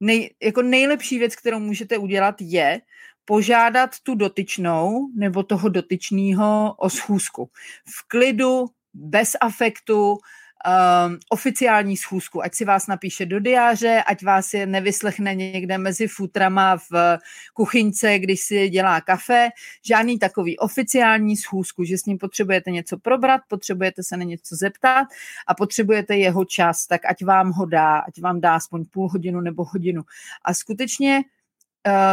nej, 0.00 0.34
jako 0.42 0.62
nejlepší 0.62 1.18
věc, 1.18 1.36
kterou 1.36 1.58
můžete 1.58 1.98
udělat, 1.98 2.34
je 2.40 2.80
požádat 3.24 3.90
tu 4.02 4.14
dotyčnou 4.14 5.08
nebo 5.14 5.42
toho 5.42 5.68
dotyčného 5.68 6.74
o 6.78 6.90
schůzku. 6.90 7.50
V 7.86 8.08
klidu, 8.08 8.66
bez 8.94 9.32
afektu, 9.40 10.18
um, 10.66 11.18
oficiální 11.28 11.96
schůzku, 11.96 12.42
ať 12.42 12.54
si 12.54 12.64
vás 12.64 12.86
napíše 12.86 13.26
do 13.26 13.40
diáře, 13.40 14.02
ať 14.06 14.24
vás 14.24 14.54
je 14.54 14.66
nevyslechne 14.66 15.34
někde 15.34 15.78
mezi 15.78 16.08
futrama 16.08 16.76
v 16.90 17.18
kuchyňce, 17.54 18.18
když 18.18 18.40
si 18.40 18.68
dělá 18.68 19.00
kafe, 19.00 19.48
žádný 19.82 20.18
takový 20.18 20.58
oficiální 20.58 21.36
schůzku, 21.36 21.84
že 21.84 21.98
s 21.98 22.04
ním 22.04 22.18
potřebujete 22.18 22.70
něco 22.70 22.98
probrat, 22.98 23.40
potřebujete 23.48 24.02
se 24.02 24.16
na 24.16 24.24
něco 24.24 24.56
zeptat 24.56 25.06
a 25.46 25.54
potřebujete 25.54 26.16
jeho 26.16 26.44
čas, 26.44 26.86
tak 26.86 27.00
ať 27.04 27.24
vám 27.24 27.50
ho 27.50 27.66
dá, 27.66 27.98
ať 27.98 28.20
vám 28.20 28.40
dá 28.40 28.54
aspoň 28.54 28.84
půl 28.84 29.08
hodinu 29.08 29.40
nebo 29.40 29.64
hodinu. 29.64 30.02
A 30.44 30.54
skutečně 30.54 31.22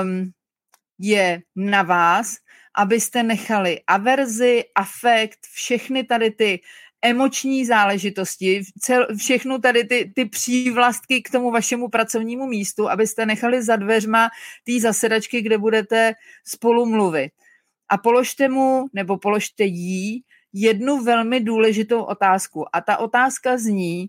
um, 0.02 0.32
je 1.00 1.42
na 1.56 1.84
vás, 1.84 2.36
abyste 2.76 3.24
nechali 3.24 3.80
averzi, 3.88 4.64
afekt, 4.76 5.40
všechny 5.54 6.04
tady 6.04 6.32
ty 6.32 6.60
emoční 7.02 7.66
záležitosti, 7.66 8.62
cel, 8.80 9.08
všechno 9.18 9.60
tady 9.60 9.84
ty, 9.84 10.12
ty 10.16 10.26
přívlastky 10.26 11.22
k 11.22 11.30
tomu 11.30 11.52
vašemu 11.52 11.90
pracovnímu 11.90 12.48
místu, 12.48 12.90
abyste 12.90 13.26
nechali 13.26 13.64
za 13.64 13.76
dveřma 13.76 14.30
té 14.64 14.80
zasedačky, 14.80 15.42
kde 15.42 15.58
budete 15.58 16.14
spolu 16.48 16.86
mluvit. 16.86 17.32
A 17.90 17.98
položte 17.98 18.50
mu, 18.50 18.86
nebo 18.94 19.18
položte 19.18 19.64
jí 19.64 20.24
jednu 20.54 21.04
velmi 21.04 21.40
důležitou 21.40 22.04
otázku. 22.04 22.76
A 22.76 22.82
ta 22.82 22.98
otázka 22.98 23.58
zní, 23.58 24.08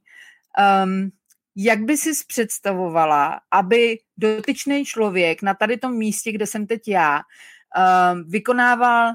um, 0.85 1.11
jak 1.57 1.81
by 1.81 1.97
si 1.97 2.11
představovala, 2.27 3.41
aby 3.51 3.99
dotyčný 4.17 4.85
člověk 4.85 5.43
na 5.43 5.55
tady 5.55 5.77
tom 5.77 5.97
místě, 5.97 6.33
kde 6.33 6.47
jsem 6.47 6.67
teď 6.67 6.89
já, 6.89 7.17
um, 7.17 8.25
vykonával 8.29 9.13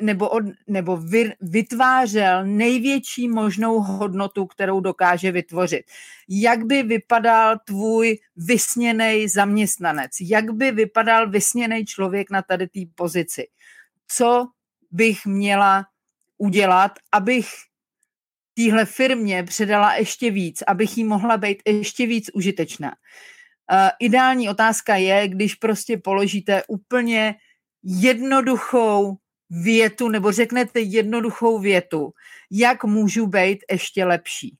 nebo, 0.00 0.28
od, 0.28 0.44
nebo 0.66 0.96
vy, 0.96 1.32
vytvářel 1.40 2.46
největší 2.46 3.28
možnou 3.28 3.80
hodnotu, 3.80 4.46
kterou 4.46 4.80
dokáže 4.80 5.32
vytvořit. 5.32 5.82
Jak 6.28 6.64
by 6.64 6.82
vypadal 6.82 7.56
tvůj 7.64 8.18
vysněný 8.36 9.28
zaměstnanec? 9.28 10.10
Jak 10.20 10.50
by 10.50 10.70
vypadal 10.70 11.30
vysněný 11.30 11.84
člověk 11.84 12.30
na 12.30 12.42
tady 12.42 12.68
té 12.68 12.80
pozici? 12.94 13.46
Co 14.08 14.46
bych 14.90 15.26
měla 15.26 15.86
udělat, 16.38 16.92
abych 17.12 17.46
téhle 18.54 18.84
firmě 18.84 19.42
předala 19.42 19.94
ještě 19.94 20.30
víc, 20.30 20.62
abych 20.66 20.98
jí 20.98 21.04
mohla 21.04 21.36
být 21.36 21.62
ještě 21.66 22.06
víc 22.06 22.30
užitečná. 22.34 22.88
Uh, 22.88 23.88
ideální 24.00 24.48
otázka 24.48 24.96
je, 24.96 25.28
když 25.28 25.54
prostě 25.54 25.98
položíte 25.98 26.62
úplně 26.68 27.34
jednoduchou 27.82 29.16
větu 29.50 30.08
nebo 30.08 30.32
řeknete 30.32 30.80
jednoduchou 30.80 31.58
větu, 31.58 32.12
jak 32.50 32.84
můžu 32.84 33.26
být 33.26 33.58
ještě 33.70 34.04
lepší. 34.04 34.56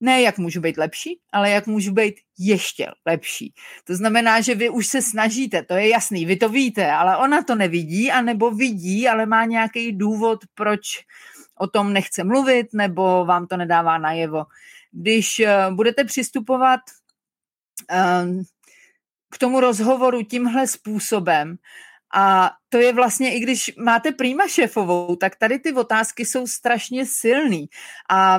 Ne, 0.00 0.22
jak 0.22 0.38
můžu 0.38 0.60
být 0.60 0.76
lepší, 0.76 1.20
ale 1.32 1.50
jak 1.50 1.66
můžu 1.66 1.92
být 1.92 2.14
ještě 2.38 2.86
lepší. 3.06 3.54
To 3.84 3.96
znamená, 3.96 4.40
že 4.40 4.54
vy 4.54 4.68
už 4.68 4.86
se 4.86 5.02
snažíte, 5.02 5.62
to 5.62 5.74
je 5.74 5.88
jasný, 5.88 6.24
vy 6.24 6.36
to 6.36 6.48
víte, 6.48 6.92
ale 6.92 7.16
ona 7.16 7.42
to 7.42 7.54
nevidí, 7.54 8.10
anebo 8.10 8.50
vidí, 8.50 9.08
ale 9.08 9.26
má 9.26 9.44
nějaký 9.44 9.92
důvod, 9.92 10.38
proč 10.54 10.82
o 11.58 11.66
tom 11.66 11.92
nechce 11.92 12.24
mluvit, 12.24 12.66
nebo 12.72 13.24
vám 13.24 13.46
to 13.46 13.56
nedává 13.56 13.98
najevo. 13.98 14.44
Když 14.92 15.40
eh, 15.40 15.66
budete 15.70 16.04
přistupovat 16.04 16.80
ehm, 17.88 18.42
k 19.30 19.38
tomu 19.38 19.60
rozhovoru 19.60 20.22
tímhle 20.22 20.66
způsobem, 20.66 21.56
a 22.16 22.50
to 22.68 22.78
je 22.78 22.92
vlastně, 22.92 23.36
i 23.36 23.40
když 23.40 23.72
máte 23.76 24.12
prýma 24.12 24.48
šéfovou, 24.48 25.16
tak 25.16 25.36
tady 25.36 25.58
ty 25.58 25.72
otázky 25.72 26.24
jsou 26.24 26.46
strašně 26.46 27.06
silný. 27.06 27.66
A 28.10 28.38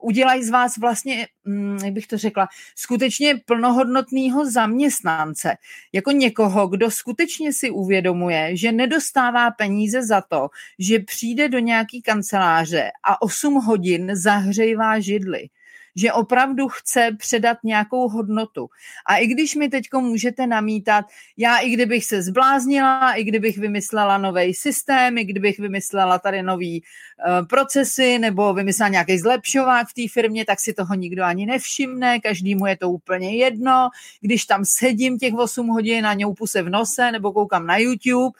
udělají 0.00 0.44
z 0.44 0.50
vás 0.50 0.76
vlastně, 0.76 1.26
mm, 1.44 1.78
jak 1.84 1.92
bych 1.92 2.06
to 2.06 2.18
řekla, 2.18 2.48
skutečně 2.76 3.40
plnohodnotného 3.46 4.50
zaměstnance. 4.50 5.54
Jako 5.92 6.10
někoho, 6.10 6.68
kdo 6.68 6.90
skutečně 6.90 7.52
si 7.52 7.70
uvědomuje, 7.70 8.56
že 8.56 8.72
nedostává 8.72 9.50
peníze 9.50 10.06
za 10.06 10.20
to, 10.20 10.48
že 10.78 10.98
přijde 10.98 11.48
do 11.48 11.58
nějaký 11.58 12.02
kanceláře 12.02 12.90
a 13.04 13.22
8 13.22 13.54
hodin 13.54 14.10
zahřejvá 14.14 15.00
židly 15.00 15.48
že 15.96 16.12
opravdu 16.12 16.68
chce 16.68 17.10
předat 17.18 17.58
nějakou 17.64 18.08
hodnotu. 18.08 18.68
A 19.06 19.16
i 19.16 19.26
když 19.26 19.54
mi 19.54 19.68
teď 19.68 19.84
můžete 20.00 20.46
namítat, 20.46 21.04
já 21.36 21.58
i 21.58 21.70
kdybych 21.70 22.04
se 22.04 22.22
zbláznila, 22.22 23.12
i 23.12 23.24
kdybych 23.24 23.58
vymyslela 23.58 24.18
nový 24.18 24.54
systém, 24.54 25.18
i 25.18 25.24
kdybych 25.24 25.58
vymyslela 25.58 26.18
tady 26.18 26.42
nový 26.42 26.82
uh, 26.82 27.46
procesy 27.46 28.18
nebo 28.18 28.54
vymyslela 28.54 28.88
nějaký 28.88 29.18
zlepšovák 29.18 29.88
v 29.88 29.94
té 29.94 30.02
firmě, 30.12 30.44
tak 30.44 30.60
si 30.60 30.72
toho 30.72 30.94
nikdo 30.94 31.24
ani 31.24 31.46
nevšimne, 31.46 32.20
každému 32.20 32.66
je 32.66 32.76
to 32.76 32.90
úplně 32.90 33.36
jedno. 33.36 33.88
Když 34.20 34.44
tam 34.44 34.64
sedím 34.64 35.18
těch 35.18 35.34
8 35.34 35.68
hodin 35.68 36.06
a 36.06 36.14
ňoupu 36.14 36.46
se 36.46 36.62
v 36.62 36.70
nose 36.70 37.12
nebo 37.12 37.32
koukám 37.32 37.66
na 37.66 37.76
YouTube, 37.76 38.38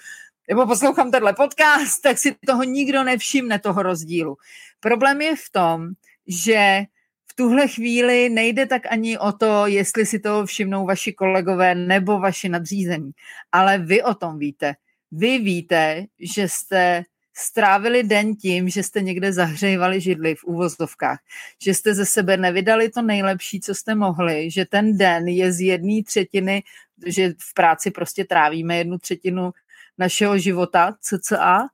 nebo 0.49 0.66
poslouchám 0.66 1.11
tenhle 1.11 1.32
podcast, 1.32 2.02
tak 2.02 2.18
si 2.18 2.35
toho 2.47 2.62
nikdo 2.62 3.04
nevšimne, 3.04 3.59
toho 3.59 3.82
rozdílu. 3.82 4.37
Problém 4.80 5.21
je 5.21 5.37
v 5.37 5.50
tom, 5.52 5.88
že 6.26 6.85
v 7.33 7.37
tuhle 7.37 7.69
chvíli 7.69 8.29
nejde 8.29 8.67
tak 8.67 8.83
ani 8.91 9.19
o 9.19 9.33
to, 9.33 9.67
jestli 9.67 10.07
si 10.07 10.19
to 10.19 10.47
všimnou 10.47 10.87
vaši 10.87 11.12
kolegové 11.12 11.75
nebo 11.75 12.19
vaši 12.19 12.49
nadřízení, 12.49 13.11
ale 13.53 13.79
vy 13.79 14.03
o 14.03 14.15
tom 14.15 14.39
víte. 14.39 14.75
Vy 15.12 15.39
víte, 15.39 16.05
že 16.21 16.49
jste 16.49 17.05
strávili 17.37 18.03
den 18.03 18.37
tím, 18.37 18.69
že 18.69 18.83
jste 18.83 19.03
někde 19.03 19.33
zahřejvali 19.33 20.01
židli 20.01 20.35
v 20.35 20.45
úvozovkách, 20.45 21.19
že 21.62 21.75
jste 21.75 21.95
ze 21.95 22.07
sebe 22.07 22.37
nevydali 22.37 22.89
to 22.89 23.03
nejlepší, 23.03 23.61
co 23.61 23.75
jste 23.75 23.95
mohli, 23.95 24.51
že 24.51 24.65
ten 24.65 24.97
den 24.99 25.29
je 25.29 25.53
z 25.53 25.61
jedné 25.61 26.03
třetiny, 26.03 26.62
že 27.07 27.33
v 27.39 27.55
práci 27.55 27.91
prostě 27.91 28.25
trávíme 28.25 28.77
jednu 28.77 28.99
třetinu 28.99 29.53
našeho 29.99 30.39
života, 30.39 30.97
cca, 31.01 31.69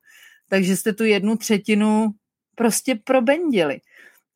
takže 0.48 0.76
jste 0.76 0.92
tu 0.92 1.04
jednu 1.04 1.36
třetinu 1.36 2.10
prostě 2.54 2.94
probendili. 3.04 3.80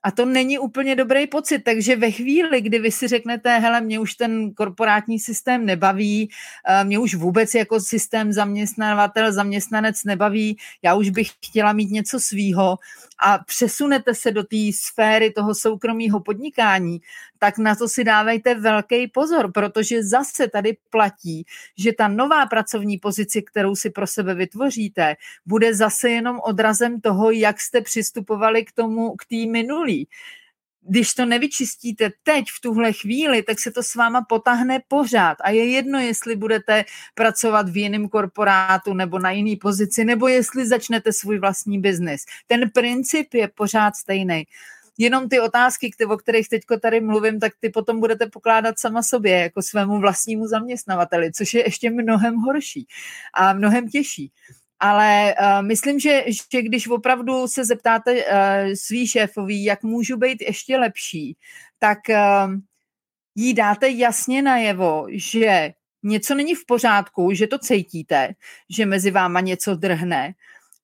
A 0.02 0.10
to 0.10 0.24
není 0.24 0.58
úplně 0.58 0.96
dobrý 0.96 1.26
pocit, 1.26 1.58
takže 1.58 1.96
ve 1.96 2.10
chvíli, 2.10 2.60
kdy 2.60 2.78
vy 2.78 2.90
si 2.90 3.08
řeknete, 3.08 3.58
hele, 3.58 3.80
mě 3.80 3.98
už 3.98 4.14
ten 4.14 4.54
korporátní 4.54 5.18
systém 5.18 5.66
nebaví, 5.66 6.30
eh, 6.68 6.84
mě 6.84 6.98
už 6.98 7.14
vůbec 7.14 7.54
jako 7.54 7.80
systém 7.80 8.32
zaměstnavatel, 8.32 9.32
zaměstnanec 9.32 10.04
nebaví, 10.04 10.56
já 10.82 10.94
už 10.94 11.10
bych 11.10 11.30
chtěla 11.46 11.72
mít 11.72 11.90
něco 11.90 12.20
svýho 12.20 12.76
a 13.24 13.38
přesunete 13.38 14.14
se 14.14 14.30
do 14.30 14.42
té 14.42 14.56
sféry 14.74 15.30
toho 15.30 15.54
soukromého 15.54 16.20
podnikání, 16.20 17.00
tak 17.42 17.58
na 17.58 17.74
to 17.74 17.88
si 17.88 18.04
dávejte 18.04 18.54
velký 18.54 19.08
pozor, 19.08 19.52
protože 19.52 20.02
zase 20.02 20.48
tady 20.48 20.76
platí, 20.90 21.44
že 21.78 21.92
ta 21.92 22.08
nová 22.08 22.46
pracovní 22.46 22.98
pozice, 22.98 23.42
kterou 23.42 23.76
si 23.76 23.90
pro 23.90 24.06
sebe 24.06 24.34
vytvoříte, 24.34 25.16
bude 25.46 25.74
zase 25.74 26.10
jenom 26.10 26.40
odrazem 26.44 27.00
toho, 27.00 27.30
jak 27.30 27.60
jste 27.60 27.80
přistupovali 27.80 28.64
k 28.64 28.72
tomu, 28.72 29.16
k 29.16 29.24
té 29.24 29.50
minulý 29.50 30.08
když 30.84 31.14
to 31.14 31.26
nevyčistíte 31.26 32.10
teď 32.22 32.44
v 32.56 32.60
tuhle 32.60 32.92
chvíli, 32.92 33.42
tak 33.42 33.60
se 33.60 33.70
to 33.70 33.82
s 33.82 33.94
váma 33.94 34.26
potahne 34.28 34.80
pořád. 34.88 35.36
A 35.40 35.50
je 35.50 35.70
jedno, 35.70 35.98
jestli 35.98 36.36
budete 36.36 36.84
pracovat 37.14 37.68
v 37.68 37.76
jiném 37.76 38.08
korporátu 38.08 38.94
nebo 38.94 39.18
na 39.18 39.30
jiný 39.30 39.56
pozici, 39.56 40.04
nebo 40.04 40.28
jestli 40.28 40.66
začnete 40.66 41.12
svůj 41.12 41.38
vlastní 41.38 41.80
biznis. 41.80 42.24
Ten 42.46 42.70
princip 42.70 43.34
je 43.34 43.48
pořád 43.48 43.96
stejný 43.96 44.46
jenom 45.02 45.28
ty 45.28 45.40
otázky, 45.40 45.90
o 46.08 46.16
kterých 46.16 46.48
teď 46.48 46.62
tady 46.80 47.00
mluvím, 47.00 47.40
tak 47.40 47.52
ty 47.60 47.70
potom 47.70 48.00
budete 48.00 48.26
pokládat 48.26 48.78
sama 48.78 49.02
sobě, 49.02 49.38
jako 49.38 49.62
svému 49.62 50.00
vlastnímu 50.00 50.46
zaměstnavateli, 50.46 51.32
což 51.32 51.54
je 51.54 51.66
ještě 51.66 51.90
mnohem 51.90 52.34
horší 52.36 52.86
a 53.34 53.52
mnohem 53.52 53.88
těžší. 53.88 54.32
Ale 54.80 55.34
uh, 55.40 55.66
myslím, 55.66 56.00
že, 56.00 56.24
že 56.52 56.62
když 56.62 56.88
opravdu 56.88 57.48
se 57.48 57.64
zeptáte 57.64 58.14
uh, 58.14 58.20
svý 58.74 59.06
šéfový, 59.06 59.64
jak 59.64 59.82
můžu 59.82 60.16
být 60.16 60.42
ještě 60.42 60.76
lepší, 60.76 61.36
tak 61.78 61.98
uh, 62.08 62.54
jí 63.34 63.54
dáte 63.54 63.88
jasně 63.88 64.42
najevo, 64.42 65.06
že 65.10 65.72
něco 66.02 66.34
není 66.34 66.54
v 66.54 66.66
pořádku, 66.66 67.30
že 67.32 67.46
to 67.46 67.58
cítíte, 67.58 68.34
že 68.70 68.86
mezi 68.86 69.10
váma 69.10 69.40
něco 69.40 69.74
drhne, 69.74 70.34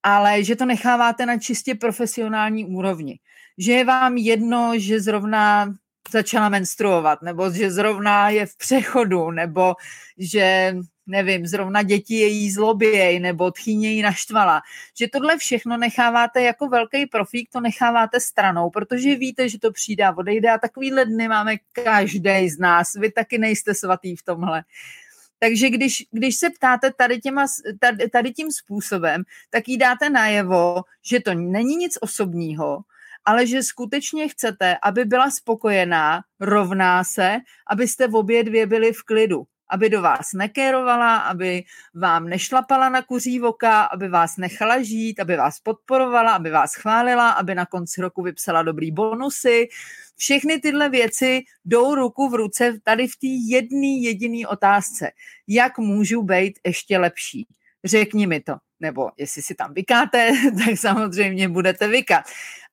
ale 0.02 0.44
že 0.44 0.56
to 0.56 0.64
necháváte 0.64 1.26
na 1.26 1.38
čistě 1.38 1.74
profesionální 1.74 2.66
úrovni 2.66 3.18
že 3.58 3.72
je 3.72 3.84
vám 3.84 4.16
jedno, 4.16 4.72
že 4.76 5.00
zrovna 5.00 5.74
začala 6.10 6.48
menstruovat, 6.48 7.22
nebo 7.22 7.50
že 7.50 7.70
zrovna 7.70 8.30
je 8.30 8.46
v 8.46 8.56
přechodu, 8.56 9.30
nebo 9.30 9.74
že 10.18 10.76
nevím, 11.06 11.46
zrovna 11.46 11.82
děti 11.82 12.14
její 12.14 12.50
zloběj 12.50 13.20
nebo 13.20 13.50
tchýně 13.50 14.02
naštvala, 14.02 14.60
že 14.98 15.08
tohle 15.08 15.38
všechno 15.38 15.76
necháváte 15.76 16.42
jako 16.42 16.68
velký 16.68 17.06
profík, 17.06 17.48
to 17.52 17.60
necháváte 17.60 18.20
stranou, 18.20 18.70
protože 18.70 19.16
víte, 19.16 19.48
že 19.48 19.58
to 19.58 19.72
přijde 19.72 20.04
a 20.04 20.16
odejde 20.16 20.50
a 20.50 20.58
takovýhle 20.58 21.04
dny 21.04 21.28
máme 21.28 21.56
každý 21.72 22.50
z 22.50 22.58
nás. 22.58 22.94
Vy 22.94 23.12
taky 23.12 23.38
nejste 23.38 23.74
svatý 23.74 24.16
v 24.16 24.22
tomhle. 24.22 24.62
Takže 25.38 25.70
když, 25.70 26.04
když 26.10 26.36
se 26.36 26.50
ptáte 26.50 26.92
tady, 26.92 27.18
těma, 27.18 27.46
tady, 27.80 28.08
tady 28.08 28.32
tím 28.32 28.52
způsobem, 28.52 29.22
tak 29.50 29.68
jí 29.68 29.78
dáte 29.78 30.10
najevo, 30.10 30.82
že 31.04 31.20
to 31.20 31.34
není 31.34 31.76
nic 31.76 31.98
osobního, 32.00 32.80
ale 33.28 33.46
že 33.46 33.62
skutečně 33.62 34.28
chcete, 34.28 34.76
aby 34.82 35.04
byla 35.04 35.30
spokojená, 35.30 36.20
rovná 36.40 37.04
se, 37.04 37.36
abyste 37.70 38.08
v 38.08 38.16
obě 38.16 38.44
dvě 38.44 38.66
byli 38.66 38.92
v 38.92 39.02
klidu 39.02 39.44
aby 39.70 39.90
do 39.90 40.02
vás 40.02 40.32
nekérovala, 40.32 41.16
aby 41.16 41.62
vám 41.94 42.28
nešlapala 42.28 42.88
na 42.88 43.02
kuří 43.02 43.38
voka, 43.38 43.82
aby 43.82 44.08
vás 44.08 44.36
nechala 44.36 44.82
žít, 44.82 45.20
aby 45.20 45.36
vás 45.36 45.60
podporovala, 45.60 46.32
aby 46.32 46.50
vás 46.50 46.74
chválila, 46.74 47.30
aby 47.30 47.54
na 47.54 47.66
konci 47.66 48.00
roku 48.00 48.22
vypsala 48.22 48.62
dobrý 48.62 48.92
bonusy. 48.92 49.68
Všechny 50.16 50.60
tyhle 50.60 50.88
věci 50.88 51.42
jdou 51.64 51.94
ruku 51.94 52.28
v 52.28 52.34
ruce 52.34 52.80
tady 52.84 53.08
v 53.08 53.16
té 53.16 53.26
jedné 53.48 54.08
jediné 54.08 54.48
otázce. 54.48 55.10
Jak 55.48 55.78
můžu 55.78 56.22
být 56.22 56.58
ještě 56.66 56.98
lepší? 56.98 57.46
Řekni 57.84 58.26
mi 58.26 58.40
to 58.40 58.54
nebo 58.80 59.10
jestli 59.16 59.42
si 59.42 59.54
tam 59.54 59.74
vykáte, 59.74 60.32
tak 60.64 60.78
samozřejmě 60.78 61.48
budete 61.48 61.88
vykat. 61.88 62.24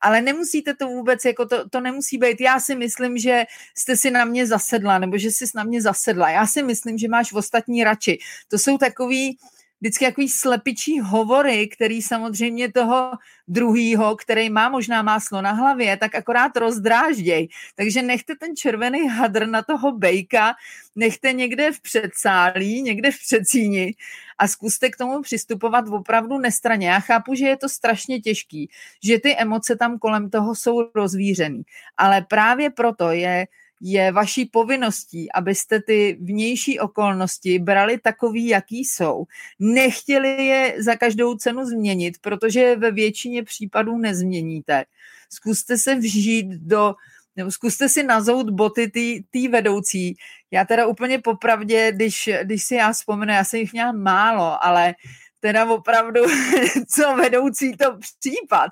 Ale 0.01 0.21
nemusíte 0.21 0.73
to 0.73 0.87
vůbec, 0.87 1.25
jako 1.25 1.45
to, 1.45 1.69
to 1.69 1.81
nemusí 1.81 2.17
být. 2.17 2.41
Já 2.41 2.59
si 2.59 2.75
myslím, 2.75 3.17
že 3.17 3.43
jste 3.77 3.97
si 3.97 4.11
na 4.11 4.25
mě 4.25 4.47
zasedla, 4.47 4.99
nebo 4.99 5.17
že 5.17 5.31
jsi 5.31 5.45
na 5.55 5.63
mě 5.63 5.81
zasedla. 5.81 6.29
Já 6.29 6.47
si 6.47 6.63
myslím, 6.63 6.97
že 6.97 7.07
máš 7.07 7.33
ostatní 7.33 7.83
radši. 7.83 8.17
To 8.47 8.57
jsou 8.57 8.77
takový, 8.77 9.37
vždycky 9.85 10.05
takový 10.05 10.29
slepičí 10.29 10.99
hovory, 10.99 11.67
který 11.67 12.01
samozřejmě 12.01 12.71
toho 12.71 13.11
druhýho, 13.47 14.15
který 14.15 14.49
má 14.49 14.69
možná 14.69 15.01
máslo 15.01 15.41
na 15.41 15.51
hlavě, 15.51 15.97
tak 15.97 16.15
akorát 16.15 16.57
rozdrážděj. 16.57 17.47
Takže 17.75 18.01
nechte 18.01 18.33
ten 18.35 18.55
červený 18.55 19.07
hadr 19.07 19.47
na 19.47 19.61
toho 19.61 19.91
bejka, 19.91 20.55
nechte 20.95 21.33
někde 21.33 21.71
v 21.71 21.81
předsálí, 21.81 22.81
někde 22.81 23.11
v 23.11 23.19
předsíni 23.19 23.93
a 24.37 24.47
zkuste 24.47 24.89
k 24.89 24.97
tomu 24.97 25.21
přistupovat 25.21 25.85
opravdu 25.87 26.37
nestraně. 26.37 26.87
Já 26.87 26.99
chápu, 26.99 27.35
že 27.35 27.45
je 27.45 27.57
to 27.57 27.69
strašně 27.69 28.19
těžký, 28.19 28.69
že 29.03 29.19
ty 29.19 29.37
emoce 29.37 29.75
tam 29.75 29.99
kolem 29.99 30.29
toho 30.29 30.55
jsou 30.55 30.89
rozvířený, 30.95 31.61
ale 31.97 32.21
právě 32.21 32.69
proto 32.69 33.11
je 33.11 33.47
je 33.87 34.11
vaší 34.11 34.45
povinností, 34.45 35.31
abyste 35.31 35.81
ty 35.81 36.17
vnější 36.21 36.79
okolnosti 36.79 37.59
brali 37.59 37.97
takový, 37.97 38.47
jaký 38.47 38.85
jsou. 38.85 39.25
Nechtěli 39.59 40.45
je 40.45 40.75
za 40.79 40.95
každou 40.95 41.35
cenu 41.35 41.65
změnit, 41.65 42.17
protože 42.21 42.75
ve 42.75 42.91
většině 42.91 43.43
případů 43.43 43.97
nezměníte. 43.97 44.85
Zkuste 45.29 45.77
se 45.77 45.95
vžít 45.95 46.47
do 46.47 46.95
nebo 47.35 47.51
zkuste 47.51 47.89
si 47.89 48.03
nazout 48.03 48.49
boty 48.49 48.91
té 49.31 49.49
vedoucí. 49.49 50.15
Já 50.51 50.65
teda 50.65 50.87
úplně 50.87 51.19
popravdě, 51.19 51.91
když, 51.91 52.29
když 52.43 52.63
si 52.63 52.75
já 52.75 52.91
vzpomenu, 52.91 53.33
já 53.33 53.43
jsem 53.43 53.59
jich 53.59 53.73
měla 53.73 53.91
málo, 53.91 54.63
ale 54.65 54.95
teda 55.39 55.65
opravdu, 55.65 56.21
co 56.87 57.15
vedoucí 57.15 57.77
to 57.77 57.97
případ. 57.97 58.71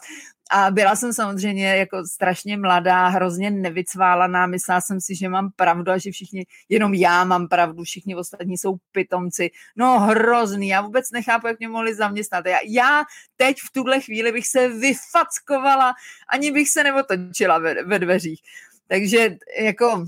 A 0.55 0.71
byla 0.71 0.95
jsem 0.95 1.13
samozřejmě 1.13 1.77
jako 1.77 2.05
strašně 2.05 2.57
mladá, 2.57 3.07
hrozně 3.07 3.51
nevycválaná, 3.51 4.47
myslela 4.47 4.81
jsem 4.81 5.01
si, 5.01 5.15
že 5.15 5.29
mám 5.29 5.51
pravdu 5.55 5.91
a 5.91 5.97
že 5.97 6.11
všichni, 6.11 6.45
jenom 6.69 6.93
já 6.93 7.23
mám 7.23 7.47
pravdu, 7.47 7.83
všichni 7.83 8.15
ostatní 8.15 8.57
jsou 8.57 8.75
pitomci. 8.91 9.51
No 9.75 9.99
hrozný, 9.99 10.67
já 10.67 10.81
vůbec 10.81 11.11
nechápu, 11.11 11.47
jak 11.47 11.59
mě 11.59 11.67
mohli 11.67 11.95
zaměstnat. 11.95 12.45
Já, 12.45 12.57
já 12.67 13.03
teď 13.35 13.57
v 13.57 13.71
tuhle 13.71 14.01
chvíli 14.01 14.31
bych 14.31 14.47
se 14.47 14.69
vyfackovala, 14.69 15.93
ani 16.29 16.51
bych 16.51 16.69
se 16.69 16.83
neotočila 16.83 17.57
ve, 17.57 17.83
ve 17.83 17.99
dveřích. 17.99 18.41
Takže 18.87 19.35
jako 19.59 20.05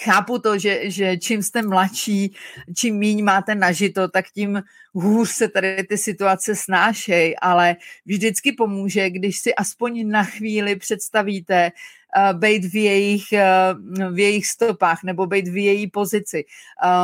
chápu 0.00 0.38
to, 0.38 0.58
že, 0.58 0.90
že 0.90 1.16
čím 1.16 1.42
jste 1.42 1.62
mladší, 1.62 2.34
čím 2.76 2.96
míň 2.96 3.24
máte 3.24 3.54
nažito, 3.54 4.08
tak 4.08 4.30
tím 4.30 4.62
hůř 4.94 5.30
se 5.30 5.48
tady 5.48 5.84
ty 5.84 5.98
situace 5.98 6.56
snášejí, 6.56 7.36
ale 7.36 7.76
vždycky 8.06 8.52
pomůže, 8.52 9.10
když 9.10 9.38
si 9.38 9.54
aspoň 9.54 10.10
na 10.10 10.24
chvíli 10.24 10.76
představíte, 10.76 11.72
uh, 12.16 12.38
být 12.38 12.64
v 12.64 12.76
jejich, 12.76 13.24
uh, 13.32 14.12
v 14.14 14.18
jejich 14.18 14.46
stopách 14.46 15.02
nebo 15.04 15.26
být 15.26 15.48
v 15.48 15.56
její 15.56 15.86
pozici. 15.90 16.44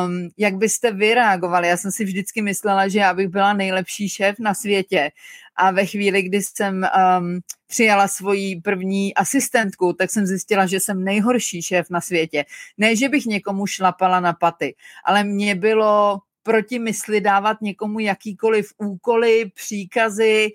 Um, 0.06 0.28
jak 0.36 0.56
byste 0.56 0.92
vy 0.92 1.14
reagovali? 1.14 1.68
Já 1.68 1.76
jsem 1.76 1.92
si 1.92 2.04
vždycky 2.04 2.42
myslela, 2.42 2.88
že 2.88 2.98
já 2.98 3.14
bych 3.14 3.28
byla 3.28 3.52
nejlepší 3.52 4.08
šéf 4.08 4.36
na 4.38 4.54
světě 4.54 5.10
a 5.58 5.70
ve 5.70 5.86
chvíli, 5.86 6.22
kdy 6.22 6.42
jsem 6.42 6.74
um, 7.18 7.40
přijala 7.66 8.08
svoji 8.08 8.60
první 8.60 9.14
asistentku, 9.14 9.92
tak 9.92 10.10
jsem 10.10 10.26
zjistila, 10.26 10.66
že 10.66 10.80
jsem 10.80 11.04
nejhorší 11.04 11.62
šéf 11.62 11.90
na 11.90 12.00
světě. 12.00 12.44
Ne, 12.78 12.96
že 12.96 13.08
bych 13.08 13.26
někomu 13.26 13.66
šlapala 13.66 14.20
na 14.20 14.32
paty, 14.32 14.74
ale 15.04 15.24
mě 15.24 15.54
bylo 15.54 16.18
proti 16.42 16.78
mysli 16.78 17.20
dávat 17.20 17.60
někomu 17.60 17.98
jakýkoliv 17.98 18.72
úkoly, 18.78 19.50
příkazy, 19.54 20.48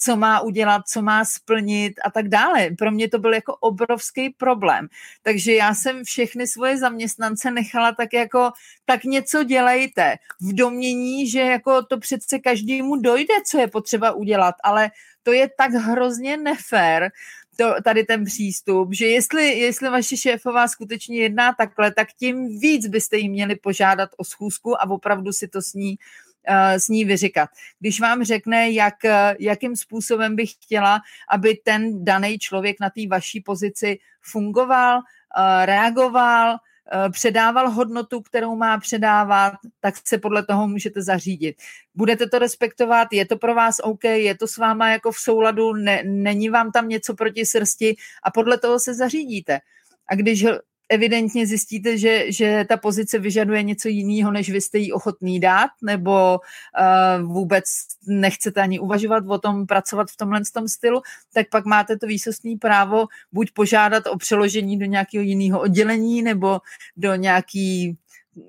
co 0.00 0.16
má 0.16 0.40
udělat, 0.40 0.82
co 0.88 1.02
má 1.02 1.24
splnit 1.24 1.94
a 2.04 2.10
tak 2.10 2.28
dále. 2.28 2.70
Pro 2.78 2.90
mě 2.90 3.08
to 3.08 3.18
byl 3.18 3.34
jako 3.34 3.56
obrovský 3.56 4.30
problém. 4.30 4.88
Takže 5.22 5.54
já 5.54 5.74
jsem 5.74 6.04
všechny 6.04 6.46
svoje 6.46 6.78
zaměstnance 6.78 7.50
nechala 7.50 7.92
tak 7.92 8.12
jako, 8.12 8.50
tak 8.84 9.04
něco 9.04 9.42
dělejte. 9.42 10.16
V 10.40 10.54
domění, 10.54 11.30
že 11.30 11.40
jako 11.40 11.82
to 11.82 11.98
přece 11.98 12.38
každému 12.38 12.96
dojde, 12.96 13.34
co 13.46 13.58
je 13.58 13.66
potřeba 13.66 14.12
udělat, 14.12 14.54
ale 14.64 14.90
to 15.22 15.32
je 15.32 15.48
tak 15.58 15.70
hrozně 15.70 16.36
nefér, 16.36 17.10
to, 17.56 17.74
tady 17.84 18.04
ten 18.04 18.24
přístup, 18.24 18.88
že 18.92 19.06
jestli, 19.06 19.58
jestli 19.58 19.88
vaše 19.88 20.16
šéfová 20.16 20.68
skutečně 20.68 21.18
jedná 21.18 21.52
takhle, 21.52 21.92
tak 21.92 22.08
tím 22.18 22.58
víc 22.58 22.86
byste 22.86 23.16
jí 23.16 23.28
měli 23.28 23.56
požádat 23.56 24.10
o 24.16 24.24
schůzku 24.24 24.80
a 24.80 24.90
opravdu 24.90 25.32
si 25.32 25.48
to 25.48 25.62
s 25.62 25.74
ní, 25.74 25.98
uh, 26.48 26.74
s 26.76 26.88
ní 26.88 27.04
vyříkat. 27.04 27.50
Když 27.80 28.00
vám 28.00 28.24
řekne, 28.24 28.70
jak, 28.70 28.94
jakým 29.38 29.76
způsobem 29.76 30.36
bych 30.36 30.52
chtěla, 30.52 31.00
aby 31.30 31.54
ten 31.64 32.04
daný 32.04 32.38
člověk 32.38 32.76
na 32.80 32.90
té 32.90 33.00
vaší 33.10 33.40
pozici 33.40 33.98
fungoval, 34.22 34.96
uh, 34.98 35.64
reagoval, 35.64 36.52
Eh, 36.52 36.58
předával 37.12 37.70
hodnotu, 37.70 38.20
kterou 38.20 38.56
má 38.56 38.78
předávat, 38.78 39.52
tak 39.80 39.94
se 40.04 40.18
podle 40.18 40.46
toho 40.46 40.68
můžete 40.68 41.02
zařídit. 41.02 41.56
Budete 41.94 42.26
to 42.26 42.38
respektovat, 42.38 43.08
je 43.12 43.26
to 43.26 43.36
pro 43.36 43.54
vás 43.54 43.76
OK, 43.82 44.04
je 44.04 44.36
to 44.36 44.46
s 44.46 44.56
váma 44.56 44.90
jako 44.90 45.12
v 45.12 45.18
souladu, 45.18 45.72
ne, 45.72 46.02
není 46.04 46.48
vám 46.48 46.72
tam 46.72 46.88
něco 46.88 47.14
proti 47.14 47.46
srsti 47.46 47.96
a 48.22 48.30
podle 48.30 48.58
toho 48.58 48.80
se 48.80 48.94
zařídíte. 48.94 49.58
A 50.08 50.14
když 50.14 50.46
evidentně 50.88 51.46
zjistíte, 51.46 51.98
že, 51.98 52.32
že 52.32 52.64
ta 52.68 52.76
pozice 52.76 53.18
vyžaduje 53.18 53.62
něco 53.62 53.88
jiného, 53.88 54.32
než 54.32 54.50
vy 54.50 54.60
jste 54.60 54.78
jí 54.78 54.92
ochotný 54.92 55.40
dát, 55.40 55.70
nebo 55.82 56.38
uh, 56.38 57.32
vůbec 57.32 57.64
nechcete 58.06 58.60
ani 58.62 58.80
uvažovat 58.80 59.24
o 59.28 59.38
tom, 59.38 59.66
pracovat 59.66 60.10
v 60.10 60.16
tomhle 60.16 60.40
tom 60.52 60.68
stylu, 60.68 61.02
tak 61.32 61.46
pak 61.50 61.64
máte 61.64 61.96
to 61.98 62.06
výsostné 62.06 62.56
právo 62.60 63.06
buď 63.32 63.50
požádat 63.52 64.06
o 64.06 64.16
přeložení 64.16 64.78
do 64.78 64.86
nějakého 64.86 65.22
jiného 65.24 65.60
oddělení, 65.60 66.22
nebo 66.22 66.60
do 66.96 67.14
nějaký 67.14 67.96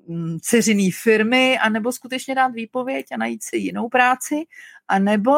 mm, 0.08 0.38
ceřiný 0.42 0.92
firmy, 0.92 1.58
anebo 1.58 1.92
skutečně 1.92 2.36
dát 2.36 2.48
výpověď 2.48 3.06
a 3.12 3.18
najít 3.18 3.44
si 3.44 3.58
jinou 3.58 3.90
práci, 3.90 4.36
anebo 4.88 5.32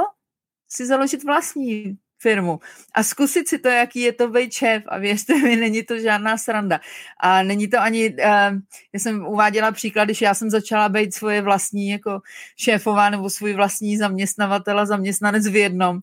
si 0.67 0.85
založit 0.85 1.23
vlastní 1.23 1.97
firmu. 2.19 2.59
A 2.93 3.03
zkusit 3.03 3.47
si 3.47 3.59
to, 3.59 3.67
jaký 3.67 3.99
je 3.99 4.13
to 4.13 4.27
být 4.27 4.53
šéf 4.53 4.83
a 4.87 4.97
věřte 4.97 5.35
mi, 5.35 5.55
není 5.55 5.83
to 5.83 5.99
žádná 5.99 6.37
sranda. 6.37 6.79
A 7.19 7.43
není 7.43 7.67
to 7.67 7.79
ani, 7.79 8.09
uh, 8.09 8.15
já 8.93 8.99
jsem 8.99 9.25
uváděla 9.27 9.71
příklad, 9.71 10.05
když 10.05 10.21
já 10.21 10.33
jsem 10.33 10.49
začala 10.49 10.89
být 10.89 11.13
svoje 11.13 11.41
vlastní 11.41 11.89
jako 11.89 12.21
šéfová 12.57 13.09
nebo 13.09 13.29
svůj 13.29 13.53
vlastní 13.53 13.97
zaměstnavatel 13.97 14.79
a 14.79 14.85
zaměstnanec 14.85 15.47
v 15.47 15.55
jednom. 15.55 15.99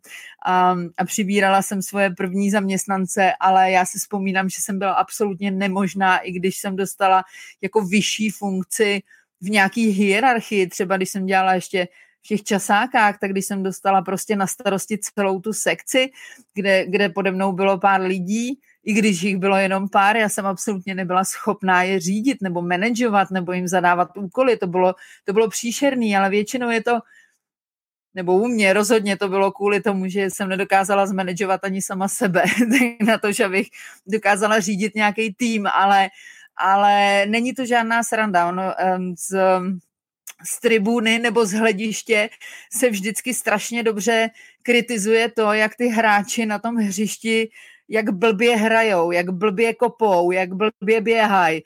A, 0.47 0.77
a 0.99 1.05
přibírala 1.05 1.63
jsem 1.63 1.83
svoje 1.83 2.11
první 2.11 2.51
zaměstnance, 2.51 3.33
ale 3.41 3.71
já 3.71 3.85
si 3.85 3.99
vzpomínám, 3.99 4.49
že 4.49 4.61
jsem 4.61 4.79
byla 4.79 4.93
absolutně 4.93 5.51
nemožná, 5.51 6.19
i 6.19 6.33
když 6.33 6.57
jsem 6.57 6.77
dostala 6.77 7.25
jako 7.61 7.81
vyšší 7.81 8.31
funkci 8.31 9.03
v 9.41 9.51
nějaký 9.51 9.89
hierarchii, 9.89 10.67
třeba 10.67 10.97
když 10.97 11.11
jsem 11.11 11.27
dělala 11.27 11.55
ještě 11.55 11.89
těch 12.27 12.43
časákách, 12.43 13.19
tak 13.19 13.31
když 13.31 13.47
jsem 13.47 13.63
dostala 13.63 14.03
prostě 14.03 14.37
na 14.37 14.47
starosti 14.47 14.99
celou 14.99 15.41
tu 15.41 15.53
sekci, 15.53 16.11
kde, 16.55 16.87
kde 16.87 17.09
pode 17.09 17.31
mnou 17.31 17.53
bylo 17.53 17.79
pár 17.79 18.01
lidí, 18.01 18.61
i 18.85 18.93
když 18.93 19.23
jich 19.23 19.37
bylo 19.37 19.57
jenom 19.57 19.89
pár, 19.89 20.17
já 20.17 20.29
jsem 20.29 20.47
absolutně 20.47 20.95
nebyla 20.95 21.25
schopná 21.25 21.83
je 21.83 22.01
řídit 22.01 22.43
nebo 22.43 22.63
manažovat 22.63 23.31
nebo 23.31 23.53
jim 23.53 23.69
zadávat 23.69 24.17
úkoly, 24.17 24.57
to 24.57 24.67
bylo, 24.67 24.95
to 25.25 25.33
bylo 25.33 25.51
příšerný, 25.51 26.17
ale 26.17 26.31
většinou 26.31 26.71
je 26.71 26.83
to, 26.83 26.99
nebo 28.15 28.37
u 28.37 28.47
mě 28.47 28.73
rozhodně 28.73 29.17
to 29.17 29.29
bylo 29.29 29.53
kvůli 29.53 29.81
tomu, 29.81 30.09
že 30.09 30.31
jsem 30.31 30.49
nedokázala 30.49 31.07
zmanagovat 31.07 31.65
ani 31.65 31.83
sama 31.83 32.09
sebe, 32.09 32.45
na 33.07 33.19
to, 33.19 33.33
že 33.33 33.45
abych 33.45 33.69
dokázala 34.07 34.61
řídit 34.61 34.95
nějaký 34.95 35.35
tým, 35.35 35.67
ale, 35.67 36.09
ale 36.57 37.27
není 37.27 37.55
to 37.55 37.67
žádná 37.67 38.03
sranda. 38.03 38.49
Ono, 38.49 38.75
um, 38.97 39.15
z, 39.17 39.37
z 40.45 40.61
tribuny 40.61 41.19
nebo 41.19 41.47
z 41.47 41.53
hlediště 41.53 42.31
se 42.73 42.91
vždycky 42.91 43.35
strašně 43.35 43.83
dobře 43.83 44.31
kritizuje 44.63 45.31
to, 45.31 45.53
jak 45.53 45.77
ty 45.77 45.87
hráči 45.87 46.47
na 46.47 46.59
tom 46.59 46.77
hřišti 46.77 47.49
jak 47.89 48.11
blbě 48.11 48.57
hrajou, 48.57 49.11
jak 49.11 49.31
blbě 49.31 49.75
kopou, 49.75 50.31
jak 50.31 50.51
blbě 50.53 51.01
běhají. 51.01 51.63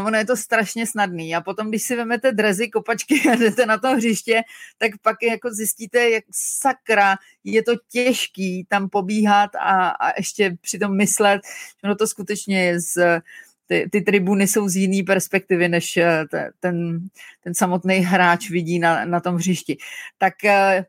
Uh, 0.00 0.06
ono 0.06 0.18
je 0.18 0.24
to 0.24 0.36
strašně 0.36 0.86
snadný. 0.86 1.36
A 1.36 1.40
potom, 1.40 1.68
když 1.68 1.82
si 1.82 1.96
vezmete 1.96 2.32
drezy, 2.32 2.70
kopačky 2.70 3.14
a 3.32 3.34
jdete 3.34 3.66
na 3.66 3.78
to 3.78 3.88
hřiště, 3.88 4.42
tak 4.78 4.92
pak 5.02 5.16
jako 5.22 5.50
zjistíte, 5.50 6.10
jak 6.10 6.24
sakra 6.32 7.16
je 7.44 7.62
to 7.62 7.72
těžký 7.90 8.66
tam 8.68 8.88
pobíhat 8.88 9.50
a, 9.54 9.88
a 9.88 10.16
ještě 10.16 10.56
přitom 10.60 10.96
myslet, 10.96 11.40
ono 11.84 11.94
to 11.94 12.06
skutečně 12.06 12.64
je 12.64 12.80
z 12.80 13.20
ty, 13.66 13.88
ty 13.92 14.00
tribuny 14.00 14.46
jsou 14.46 14.68
z 14.68 14.76
jiný 14.76 15.02
perspektivy, 15.02 15.68
než 15.68 15.96
eh, 15.96 16.24
ten, 16.60 16.98
ten 17.44 17.54
samotný 17.54 17.94
hráč 17.94 18.50
vidí 18.50 18.78
na, 18.78 19.04
na 19.04 19.20
tom 19.20 19.34
hřišti. 19.34 19.76
Tak 20.18 20.44
eh, 20.44 20.84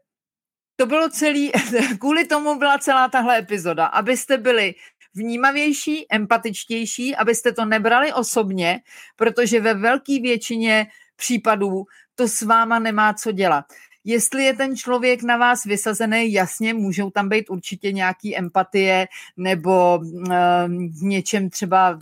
to 0.75 0.85
bylo 0.85 1.09
celý, 1.09 1.51
kvůli 1.99 2.25
tomu 2.25 2.59
byla 2.59 2.77
celá 2.77 3.09
tahle 3.09 3.37
epizoda, 3.39 3.85
abyste 3.85 4.37
byli 4.37 4.73
vnímavější, 5.15 6.05
empatičtější, 6.11 7.15
abyste 7.15 7.51
to 7.51 7.65
nebrali 7.65 8.13
osobně, 8.13 8.79
protože 9.15 9.61
ve 9.61 9.73
velké 9.73 10.19
většině 10.21 10.87
případů 11.15 11.83
to 12.15 12.27
s 12.27 12.41
váma 12.41 12.79
nemá 12.79 13.13
co 13.13 13.31
dělat. 13.31 13.65
Jestli 14.03 14.43
je 14.43 14.53
ten 14.53 14.75
člověk 14.75 15.23
na 15.23 15.37
vás 15.37 15.63
vysazený, 15.63 16.33
jasně, 16.33 16.73
můžou 16.73 17.09
tam 17.09 17.29
být 17.29 17.49
určitě 17.49 17.91
nějaký 17.91 18.37
empatie 18.37 19.07
nebo 19.37 19.99
uh, 19.99 20.33
v 20.99 21.03
něčem 21.03 21.49
třeba 21.49 21.99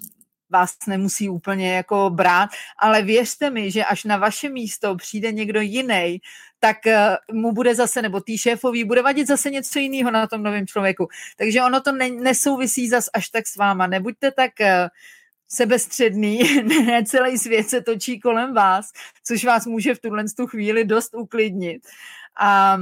vás 0.56 0.76
nemusí 0.88 1.30
úplně 1.30 1.76
jako 1.76 2.10
brát, 2.10 2.50
ale 2.80 3.02
věřte 3.02 3.50
mi, 3.50 3.72
že 3.72 3.86
až 3.86 4.04
na 4.04 4.18
vaše 4.18 4.50
místo 4.50 4.96
přijde 4.96 5.32
někdo 5.32 5.62
jiný, 5.62 6.22
tak 6.60 6.88
eh, 6.88 7.18
mu 7.32 7.52
bude 7.52 7.76
zase, 7.76 8.02
nebo 8.02 8.22
tý 8.22 8.38
šéfový, 8.38 8.84
bude 8.84 9.02
vadit 9.02 9.28
zase 9.28 9.52
něco 9.52 9.80
jiného 9.80 10.12
na 10.12 10.28
tom 10.28 10.44
novém 10.44 10.68
člověku. 10.68 11.08
Takže 11.38 11.62
ono 11.62 11.82
to 11.82 11.92
ne, 11.92 12.10
nesouvisí 12.10 12.90
zas 12.90 13.10
až 13.14 13.30
tak 13.30 13.48
s 13.48 13.56
váma. 13.56 13.88
Nebuďte 13.88 14.32
tak 14.32 14.62
eh, 14.62 14.88
sebestředný, 15.48 16.64
ne 16.86 17.04
celý 17.06 17.38
svět 17.38 17.70
se 17.70 17.82
točí 17.82 18.20
kolem 18.20 18.54
vás, 18.54 18.92
což 19.24 19.46
vás 19.46 19.66
může 19.66 19.96
v 19.96 20.00
tuhle 20.00 20.24
tu 20.38 20.48
chvíli 20.48 20.86
dost 20.86 21.16
uklidnit. 21.16 21.82
A 22.40 22.78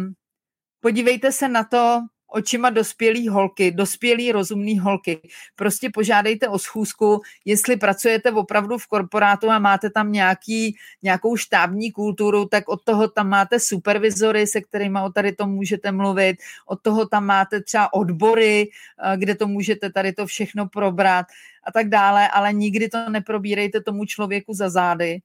podívejte 0.79 1.31
se 1.31 1.47
na 1.49 1.63
to, 1.63 2.01
očima 2.33 2.69
dospělý 2.69 3.27
holky, 3.27 3.71
dospělý 3.71 4.31
rozumný 4.31 4.79
holky. 4.79 5.19
Prostě 5.55 5.89
požádejte 5.93 6.49
o 6.49 6.59
schůzku, 6.59 7.21
jestli 7.45 7.77
pracujete 7.77 8.31
opravdu 8.31 8.77
v 8.77 8.87
korporátu 8.87 9.51
a 9.51 9.59
máte 9.59 9.89
tam 9.89 10.11
nějaký, 10.11 10.75
nějakou 11.03 11.37
štábní 11.37 11.91
kulturu, 11.91 12.45
tak 12.45 12.69
od 12.69 12.83
toho 12.83 13.07
tam 13.07 13.29
máte 13.29 13.59
supervizory, 13.59 14.47
se 14.47 14.61
kterými 14.61 14.99
o 15.05 15.09
tady 15.09 15.31
to 15.31 15.47
můžete 15.47 15.91
mluvit, 15.91 16.37
od 16.65 16.81
toho 16.81 17.05
tam 17.05 17.25
máte 17.25 17.61
třeba 17.61 17.93
odbory, 17.93 18.69
eh, 18.69 19.17
kde 19.17 19.35
to 19.35 19.47
můžete 19.47 19.89
tady 19.89 20.13
to 20.13 20.25
všechno 20.25 20.67
probrat 20.67 21.25
a 21.63 21.71
tak 21.71 21.89
dále, 21.89 22.27
ale 22.27 22.53
nikdy 22.53 22.89
to 22.89 23.09
neprobírejte 23.09 23.81
tomu 23.81 24.05
člověku 24.05 24.53
za 24.53 24.69
zády. 24.69 25.19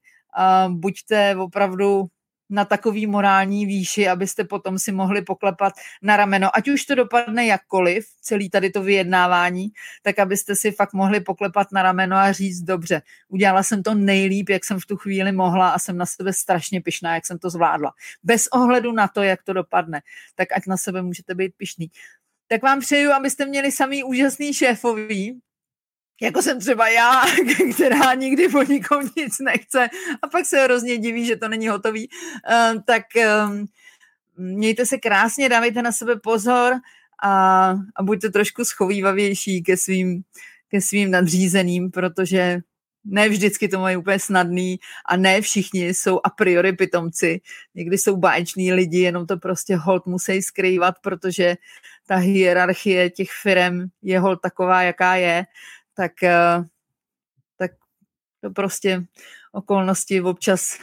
Buďte 0.69 1.35
opravdu 1.35 2.05
na 2.49 2.65
takový 2.65 3.07
morální 3.07 3.65
výši, 3.65 4.07
abyste 4.07 4.43
potom 4.43 4.79
si 4.79 4.91
mohli 4.91 5.21
poklepat 5.21 5.73
na 6.01 6.17
rameno. 6.17 6.49
Ať 6.57 6.67
už 6.67 6.85
to 6.85 6.95
dopadne 6.95 7.45
jakkoliv, 7.45 8.05
celý 8.21 8.49
tady 8.49 8.69
to 8.69 8.81
vyjednávání, 8.83 9.67
tak 10.03 10.19
abyste 10.19 10.55
si 10.55 10.71
fakt 10.71 10.93
mohli 10.93 11.19
poklepat 11.19 11.67
na 11.71 11.83
rameno 11.83 12.17
a 12.17 12.31
říct, 12.31 12.61
dobře, 12.61 13.01
udělala 13.27 13.63
jsem 13.63 13.83
to 13.83 13.95
nejlíp, 13.95 14.49
jak 14.49 14.65
jsem 14.65 14.79
v 14.79 14.85
tu 14.85 14.97
chvíli 14.97 15.31
mohla 15.31 15.69
a 15.69 15.79
jsem 15.79 15.97
na 15.97 16.05
sebe 16.05 16.33
strašně 16.33 16.81
pišná, 16.81 17.15
jak 17.15 17.25
jsem 17.25 17.39
to 17.39 17.49
zvládla. 17.49 17.91
Bez 18.23 18.47
ohledu 18.47 18.91
na 18.91 19.07
to, 19.07 19.23
jak 19.23 19.43
to 19.43 19.53
dopadne, 19.53 20.01
tak 20.35 20.47
ať 20.55 20.67
na 20.67 20.77
sebe 20.77 21.01
můžete 21.01 21.35
být 21.35 21.53
pišný. 21.57 21.91
Tak 22.47 22.63
vám 22.63 22.79
přeju, 22.79 23.11
abyste 23.11 23.45
měli 23.45 23.71
samý 23.71 24.03
úžasný 24.03 24.53
šéfový, 24.53 25.39
jako 26.21 26.41
jsem 26.41 26.59
třeba 26.59 26.89
já, 26.89 27.23
která 27.73 28.13
nikdy 28.13 28.49
po 28.49 28.63
nikom 28.63 29.09
nic 29.17 29.39
nechce 29.39 29.89
a 30.21 30.27
pak 30.27 30.45
se 30.45 30.63
hrozně 30.63 30.97
diví, 30.97 31.25
že 31.25 31.35
to 31.35 31.47
není 31.47 31.67
hotový, 31.67 32.09
uh, 32.09 32.81
tak 32.81 33.03
um, 33.47 33.65
mějte 34.37 34.85
se 34.85 34.97
krásně, 34.97 35.49
dávejte 35.49 35.81
na 35.81 35.91
sebe 35.91 36.15
pozor 36.15 36.73
a, 37.23 37.69
a 37.95 38.03
buďte 38.03 38.29
trošku 38.29 38.65
schovývavější 38.65 39.63
ke 39.63 39.77
svým, 39.77 40.21
ke 40.69 40.81
svým 40.81 41.11
nadřízeným, 41.11 41.91
protože 41.91 42.59
ne 43.05 43.29
vždycky 43.29 43.67
to 43.67 43.79
mají 43.79 43.97
úplně 43.97 44.19
snadný 44.19 44.79
a 45.05 45.17
ne 45.17 45.41
všichni 45.41 45.87
jsou 45.87 46.19
a 46.23 46.29
priori 46.29 46.73
pitomci. 46.73 47.41
Někdy 47.75 47.97
jsou 47.97 48.17
báječní 48.17 48.73
lidi, 48.73 48.99
jenom 48.99 49.27
to 49.27 49.37
prostě 49.37 49.75
hold 49.75 50.05
musí 50.05 50.41
skrývat, 50.41 50.95
protože 51.01 51.55
ta 52.07 52.15
hierarchie 52.15 53.09
těch 53.09 53.29
firm 53.41 53.87
je 54.01 54.19
hold 54.19 54.39
taková, 54.41 54.81
jaká 54.81 55.15
je 55.15 55.45
tak, 55.99 56.23
eh, 56.23 56.63
tak 57.57 57.71
to 58.41 58.51
prostě 58.51 59.03
okolnosti 59.51 60.21
občas 60.21 60.79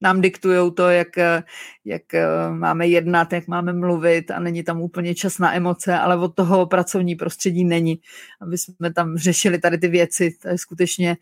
nám 0.00 0.20
diktují 0.20 0.74
to, 0.74 0.88
jak, 0.88 1.18
eh, 1.18 1.42
jak 1.84 2.14
eh, 2.14 2.50
máme 2.50 2.86
jednat, 2.86 3.32
jak 3.32 3.48
máme 3.48 3.72
mluvit 3.72 4.30
a 4.30 4.40
není 4.40 4.62
tam 4.62 4.80
úplně 4.80 5.14
čas 5.14 5.38
na 5.38 5.54
emoce, 5.54 5.98
ale 5.98 6.16
od 6.16 6.34
toho 6.34 6.66
pracovní 6.66 7.14
prostředí 7.14 7.64
není, 7.64 8.00
aby 8.40 8.58
jsme 8.58 8.92
tam 8.92 9.16
řešili 9.16 9.58
tady 9.58 9.78
ty 9.78 9.88
věci. 9.88 10.36
To 10.42 10.48
je 10.48 10.58
skutečně 10.58 11.16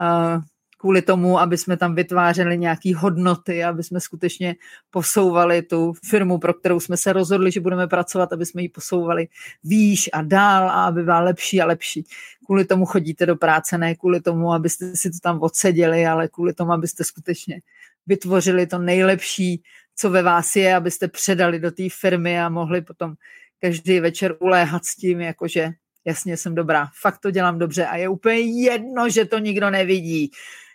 uh, 0.00 0.42
kvůli 0.82 1.02
tomu, 1.02 1.38
aby 1.38 1.58
jsme 1.58 1.76
tam 1.76 1.94
vytvářeli 1.94 2.58
nějaké 2.58 2.96
hodnoty, 2.96 3.64
aby 3.64 3.82
jsme 3.82 4.00
skutečně 4.00 4.56
posouvali 4.90 5.62
tu 5.62 5.92
firmu, 6.04 6.38
pro 6.38 6.54
kterou 6.54 6.80
jsme 6.80 6.96
se 6.96 7.12
rozhodli, 7.12 7.52
že 7.52 7.60
budeme 7.60 7.86
pracovat, 7.86 8.32
aby 8.32 8.46
jsme 8.46 8.62
ji 8.62 8.68
posouvali 8.68 9.28
výš 9.64 10.10
a 10.12 10.22
dál 10.22 10.70
a 10.70 10.84
aby 10.84 11.02
byla 11.02 11.20
lepší 11.20 11.60
a 11.60 11.66
lepší. 11.66 12.04
Kvůli 12.46 12.64
tomu 12.64 12.86
chodíte 12.86 13.26
do 13.26 13.36
práce, 13.36 13.78
ne 13.78 13.94
kvůli 13.94 14.20
tomu, 14.20 14.52
abyste 14.52 14.96
si 14.96 15.10
to 15.10 15.18
tam 15.22 15.40
odseděli, 15.40 16.06
ale 16.06 16.28
kvůli 16.28 16.52
tomu, 16.52 16.72
abyste 16.72 17.04
skutečně 17.04 17.60
vytvořili 18.06 18.66
to 18.66 18.78
nejlepší, 18.78 19.62
co 19.96 20.10
ve 20.10 20.22
vás 20.22 20.56
je, 20.56 20.74
abyste 20.74 21.08
předali 21.08 21.58
do 21.58 21.70
té 21.70 21.82
firmy 22.00 22.40
a 22.40 22.48
mohli 22.48 22.82
potom 22.82 23.14
každý 23.60 24.00
večer 24.00 24.34
uléhat 24.40 24.84
s 24.84 24.96
tím, 24.96 25.20
jakože 25.20 25.70
jasně 26.04 26.36
jsem 26.36 26.54
dobrá, 26.54 26.88
fakt 27.00 27.18
to 27.18 27.30
dělám 27.30 27.58
dobře 27.58 27.86
a 27.86 27.96
je 27.96 28.08
úplně 28.08 28.38
jedno, 28.38 29.08
že 29.08 29.24
to 29.24 29.38
nikdo 29.38 29.70
nevidí 29.70 30.30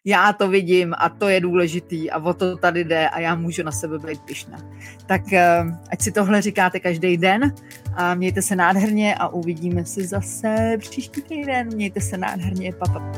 já 0.08 0.34
to 0.34 0.48
vidím 0.48 0.94
a 0.98 1.10
to 1.10 1.28
je 1.28 1.42
důležitý 1.42 2.12
a 2.12 2.18
o 2.18 2.34
to 2.34 2.58
tady 2.58 2.84
jde 2.84 3.10
a 3.10 3.20
já 3.20 3.36
můžu 3.36 3.64
na 3.64 3.72
sebe 3.72 4.00
být 4.00 4.22
pišná. 4.22 4.58
Tak 5.06 5.34
eh, 5.34 5.64
ať 5.92 6.02
si 6.02 6.12
tohle 6.12 6.42
říkáte 6.42 6.80
každý 6.80 7.18
den 7.18 7.54
a 7.94 8.16
mějte 8.16 8.42
se 8.42 8.56
nádherně 8.56 9.16
a 9.16 9.28
uvidíme 9.28 9.86
se 9.86 10.08
zase 10.08 10.78
příští 10.80 11.22
týden. 11.22 11.68
Mějte 11.68 12.02
se 12.02 12.18
nádherně, 12.18 12.74
papa. 12.74 13.12